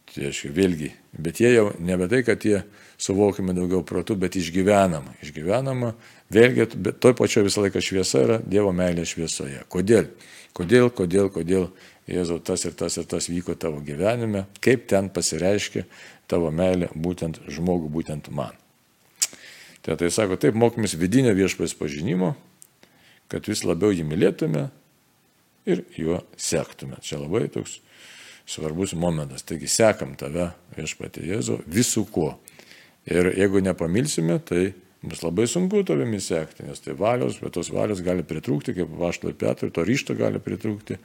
Tai 0.09 0.25
aišku, 0.31 0.49
vėlgi, 0.55 0.89
bet 1.13 1.43
jie 1.43 1.51
jau 1.53 1.67
nebe 1.77 2.09
tai, 2.09 2.23
kad 2.25 2.41
jie 2.41 2.63
suvokime 2.97 3.53
daugiau 3.53 3.83
protų, 3.85 4.17
bet 4.17 4.35
išgyvenama. 4.39 5.13
Išgyvenama, 5.21 5.93
vėlgi, 6.33 6.71
bet 6.73 6.97
toj 7.05 7.13
pačioje 7.19 7.51
visą 7.51 7.67
laiką 7.67 7.83
šviesa 7.83 8.23
yra 8.25 8.39
Dievo 8.41 8.73
meilė 8.73 9.05
šviesoje. 9.05 9.61
Kodėl? 9.69 10.09
Kodėl, 10.57 10.89
kodėl, 10.89 11.29
kodėl 11.29 11.69
Jėzau 12.09 12.37
tas 12.43 12.61
ir 12.67 12.75
tas 12.77 12.97
ir 13.01 13.07
tas 13.09 13.29
vyko 13.31 13.55
tavo 13.57 13.81
gyvenime, 13.85 14.45
kaip 14.61 14.85
ten 14.91 15.09
pasireiškia 15.09 15.85
tavo 16.29 16.51
meilė 16.53 16.91
būtent 16.93 17.41
žmogų, 17.49 17.89
būtent 17.93 18.29
man. 18.29 18.53
Tai, 19.85 19.97
tai 19.97 20.09
sako, 20.13 20.37
taip 20.41 20.57
mokomės 20.57 20.95
vidinio 20.97 21.33
viešpės 21.37 21.73
pažinimo, 21.77 22.33
kad 23.29 23.45
vis 23.49 23.63
labiau 23.65 23.93
jį 23.93 24.05
mylėtume 24.05 24.67
ir 25.69 25.83
juo 25.97 26.21
sektume. 26.37 26.97
Čia 27.01 27.19
labai 27.23 27.47
toks 27.53 27.79
svarbus 28.45 28.93
momentas. 28.93 29.45
Taigi 29.45 29.69
sekam 29.69 30.13
tave 30.17 30.51
viešpatė 30.77 31.25
Jėzu 31.25 31.59
visų 31.65 32.05
kuo. 32.13 32.35
Ir 33.09 33.29
jeigu 33.33 33.61
nepamilsime, 33.61 34.39
tai 34.45 34.73
bus 35.05 35.21
labai 35.21 35.45
sunku 35.49 35.83
tavimi 35.85 36.21
sekti, 36.21 36.65
nes 36.65 36.81
tai 36.81 36.95
valios, 36.97 37.37
bet 37.41 37.53
tos 37.57 37.69
valios 37.73 38.01
gali 38.05 38.25
pritrūkti, 38.25 38.73
kaip 38.77 38.93
Vaštoj 38.97 39.35
Petrui, 39.37 39.73
to 39.73 39.85
ryšto 39.85 40.17
gali 40.17 40.41
pritrūkti, 40.41 40.97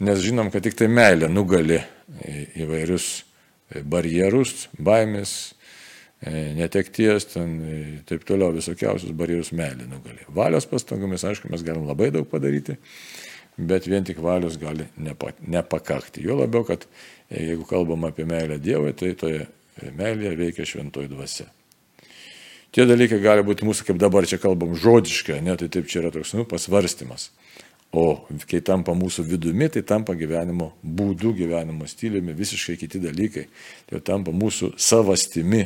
nes 0.00 0.24
žinom, 0.24 0.50
kad 0.52 0.64
tik 0.66 0.76
tai 0.78 0.88
meilė 0.92 1.28
nugali 1.32 1.80
įvairius 2.56 3.10
barjerus, 3.84 4.68
baimės, 4.78 5.56
E, 6.20 6.30
netekties, 6.56 7.26
ten 7.28 7.50
e, 7.60 7.78
taip 8.08 8.22
toliau 8.24 8.54
visokiausius 8.56 9.12
barjerus 9.16 9.50
meilė 9.52 9.84
nugalė. 9.84 10.24
Valios 10.32 10.64
pastangomis, 10.66 11.26
aišku, 11.28 11.50
mes 11.52 11.60
galim 11.64 11.84
labai 11.84 12.08
daug 12.14 12.24
padaryti, 12.30 12.78
bet 13.60 13.84
vien 13.84 14.06
tik 14.06 14.22
valios 14.24 14.56
gali 14.56 14.88
nepa, 14.96 15.34
nepakakti. 15.44 16.24
Jo 16.24 16.38
labiau, 16.40 16.64
kad 16.64 16.86
e, 16.88 17.42
jeigu 17.50 17.68
kalbam 17.68 18.08
apie 18.08 18.24
meilę 18.28 18.56
Dievui, 18.64 18.94
tai 18.96 19.12
toje 19.20 19.44
meilėje 19.92 20.32
veikia 20.40 20.66
šventoji 20.72 21.12
dvasia. 21.12 21.50
Tie 22.72 22.88
dalykai 22.88 23.20
gali 23.20 23.44
būti 23.44 23.68
mūsų, 23.68 23.84
kaip 23.90 24.00
dabar 24.00 24.24
čia 24.28 24.40
kalbam, 24.40 24.72
žodiškai, 24.72 25.42
ne, 25.44 25.52
tai 25.60 25.68
taip 25.72 25.92
čia 25.92 26.00
yra 26.00 26.14
toks 26.16 26.32
nu, 26.36 26.48
pasvarstymas. 26.48 27.28
O 27.96 28.04
kai 28.50 28.60
tampa 28.60 28.92
mūsų 28.96 29.24
vidumi, 29.24 29.70
tai 29.72 29.80
tampa 29.86 30.12
gyvenimo 30.18 30.72
būdu, 30.84 31.32
gyvenimo 31.38 31.86
stiliumi, 31.88 32.34
visiškai 32.36 32.76
kiti 32.82 33.00
dalykai. 33.00 33.46
Tai 33.88 34.02
tampa 34.04 34.34
mūsų 34.36 34.74
savastimi. 34.76 35.62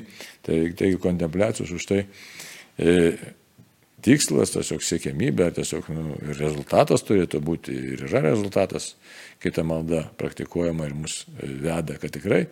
Tai, 0.46 0.60
tai 0.78 0.92
kontempliacijos 1.02 1.72
už 1.74 1.88
tai 1.90 2.04
e, 2.78 2.94
tikslas, 4.04 4.54
tiesiog 4.54 4.84
siekiamybė, 4.84 5.48
ar 5.48 5.56
tiesiog 5.58 5.90
nu, 5.96 6.06
rezultatas 6.38 7.04
turėtų 7.08 7.42
būti 7.44 7.74
ir 7.94 8.06
yra 8.08 8.22
rezultatas, 8.30 8.94
kai 9.42 9.52
ta 9.54 9.66
malda 9.66 10.06
praktikuojama 10.20 10.88
ir 10.88 10.96
mus 11.02 11.24
veda, 11.40 11.98
kad 12.00 12.14
tikrai 12.14 12.46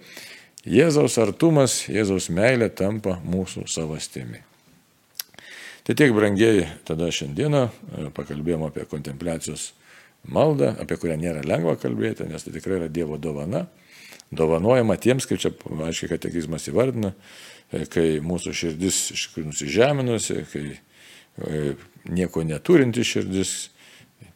Jėzaus 0.68 1.14
artumas, 1.22 1.84
Jėzaus 1.88 2.28
meilė 2.34 2.68
tampa 2.74 3.20
mūsų 3.24 3.68
savastimi. 3.70 4.42
Tai 5.88 5.94
tiek, 5.96 6.10
brangieji, 6.12 6.66
tada 6.84 7.06
šiandieną 7.08 7.60
e, 7.64 7.70
pakalbėjom 8.12 8.66
apie 8.66 8.82
kontempliacijos 8.90 9.70
maldą, 10.28 10.74
apie 10.82 10.98
kurią 11.00 11.14
nėra 11.16 11.40
lengva 11.48 11.78
kalbėti, 11.80 12.26
nes 12.28 12.42
tai 12.44 12.52
tikrai 12.52 12.76
yra 12.76 12.88
Dievo 12.92 13.16
dovana. 13.16 13.64
dovanojama 14.30 14.98
tiems, 15.00 15.24
kaip 15.24 15.40
čia, 15.40 15.48
aiškiai, 15.86 16.10
katekizmas 16.10 16.68
įvardina, 16.68 17.14
e, 17.72 17.86
kai 17.88 18.20
mūsų 18.20 18.52
širdis 18.52 18.98
iš 19.14 19.22
tikrųjų 19.28 19.46
nusižeminusi, 19.48 20.36
kai 20.52 20.66
e, 20.76 21.72
nieko 22.04 22.44
neturinti 22.44 23.00
širdis, 23.00 23.70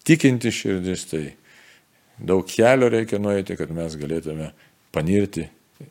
tikinti 0.09 0.49
širdis, 0.49 1.05
tai 1.13 1.23
daug 2.17 2.49
kelio 2.49 2.89
reikia 2.89 3.21
nueiti, 3.21 3.59
kad 3.61 3.77
mes 3.77 4.01
galėtume 4.01 4.55
panirti 4.91 5.51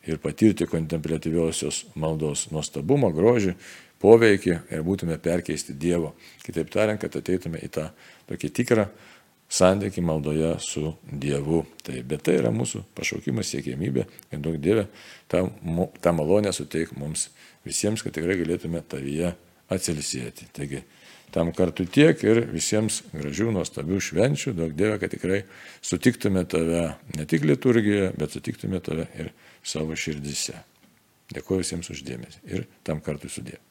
ir 0.10 0.18
patirti 0.26 0.66
kontemplatyviosios 0.66 1.84
maldos 1.94 2.48
nuostabumą, 2.50 3.14
grožį, 3.14 3.54
poveikį 4.02 4.58
ir 4.74 4.84
būtume 4.86 5.18
perkeisti 5.22 5.76
Dievo. 5.78 6.16
Kitaip 6.46 6.72
tariant, 6.74 7.02
kad 7.02 7.16
ateitume 7.18 7.62
į 7.62 7.72
tą 7.78 7.88
tokį 8.30 8.52
tikrą 8.62 8.88
santyki 9.52 10.02
maldoje 10.02 10.56
su 10.60 10.94
Dievu. 11.12 11.66
Tai, 11.84 12.00
bet 12.08 12.24
tai 12.28 12.38
yra 12.40 12.54
mūsų 12.56 12.86
pašaukimas, 12.96 13.52
siekėmybė, 13.52 14.08
kad 14.32 14.44
daug 14.44 14.58
Dieve 14.64 14.88
tą, 15.32 15.46
tą 16.02 16.16
malonę 16.16 16.54
suteik 16.56 16.96
mums 16.98 17.30
visiems, 17.68 18.04
kad 18.04 18.16
tikrai 18.16 18.40
galėtume 18.40 18.82
tavyje 18.88 19.34
atsilisėti. 19.72 20.48
Taigi, 20.56 20.84
tam 21.36 21.52
kartu 21.56 21.86
tiek 21.88 22.24
ir 22.24 22.46
visiems 22.52 23.02
gražių, 23.12 23.52
nuostabių 23.58 24.00
švenčių, 24.08 24.56
daug 24.56 24.76
Dieve, 24.78 24.98
kad 25.04 25.12
tikrai 25.14 25.44
sutiktume 25.84 26.46
tave 26.48 26.86
ne 27.18 27.28
tik 27.28 27.48
liturgijoje, 27.48 28.14
bet 28.20 28.38
sutiktume 28.38 28.80
tave 28.84 29.10
ir 29.20 29.34
savo 29.64 30.00
širdise. 30.00 30.64
Dėkuoju 31.32 31.64
visiems 31.64 31.92
uždėmesi 31.92 32.44
ir 32.52 32.66
tam 32.88 33.04
kartu 33.04 33.32
sudėjau. 33.32 33.71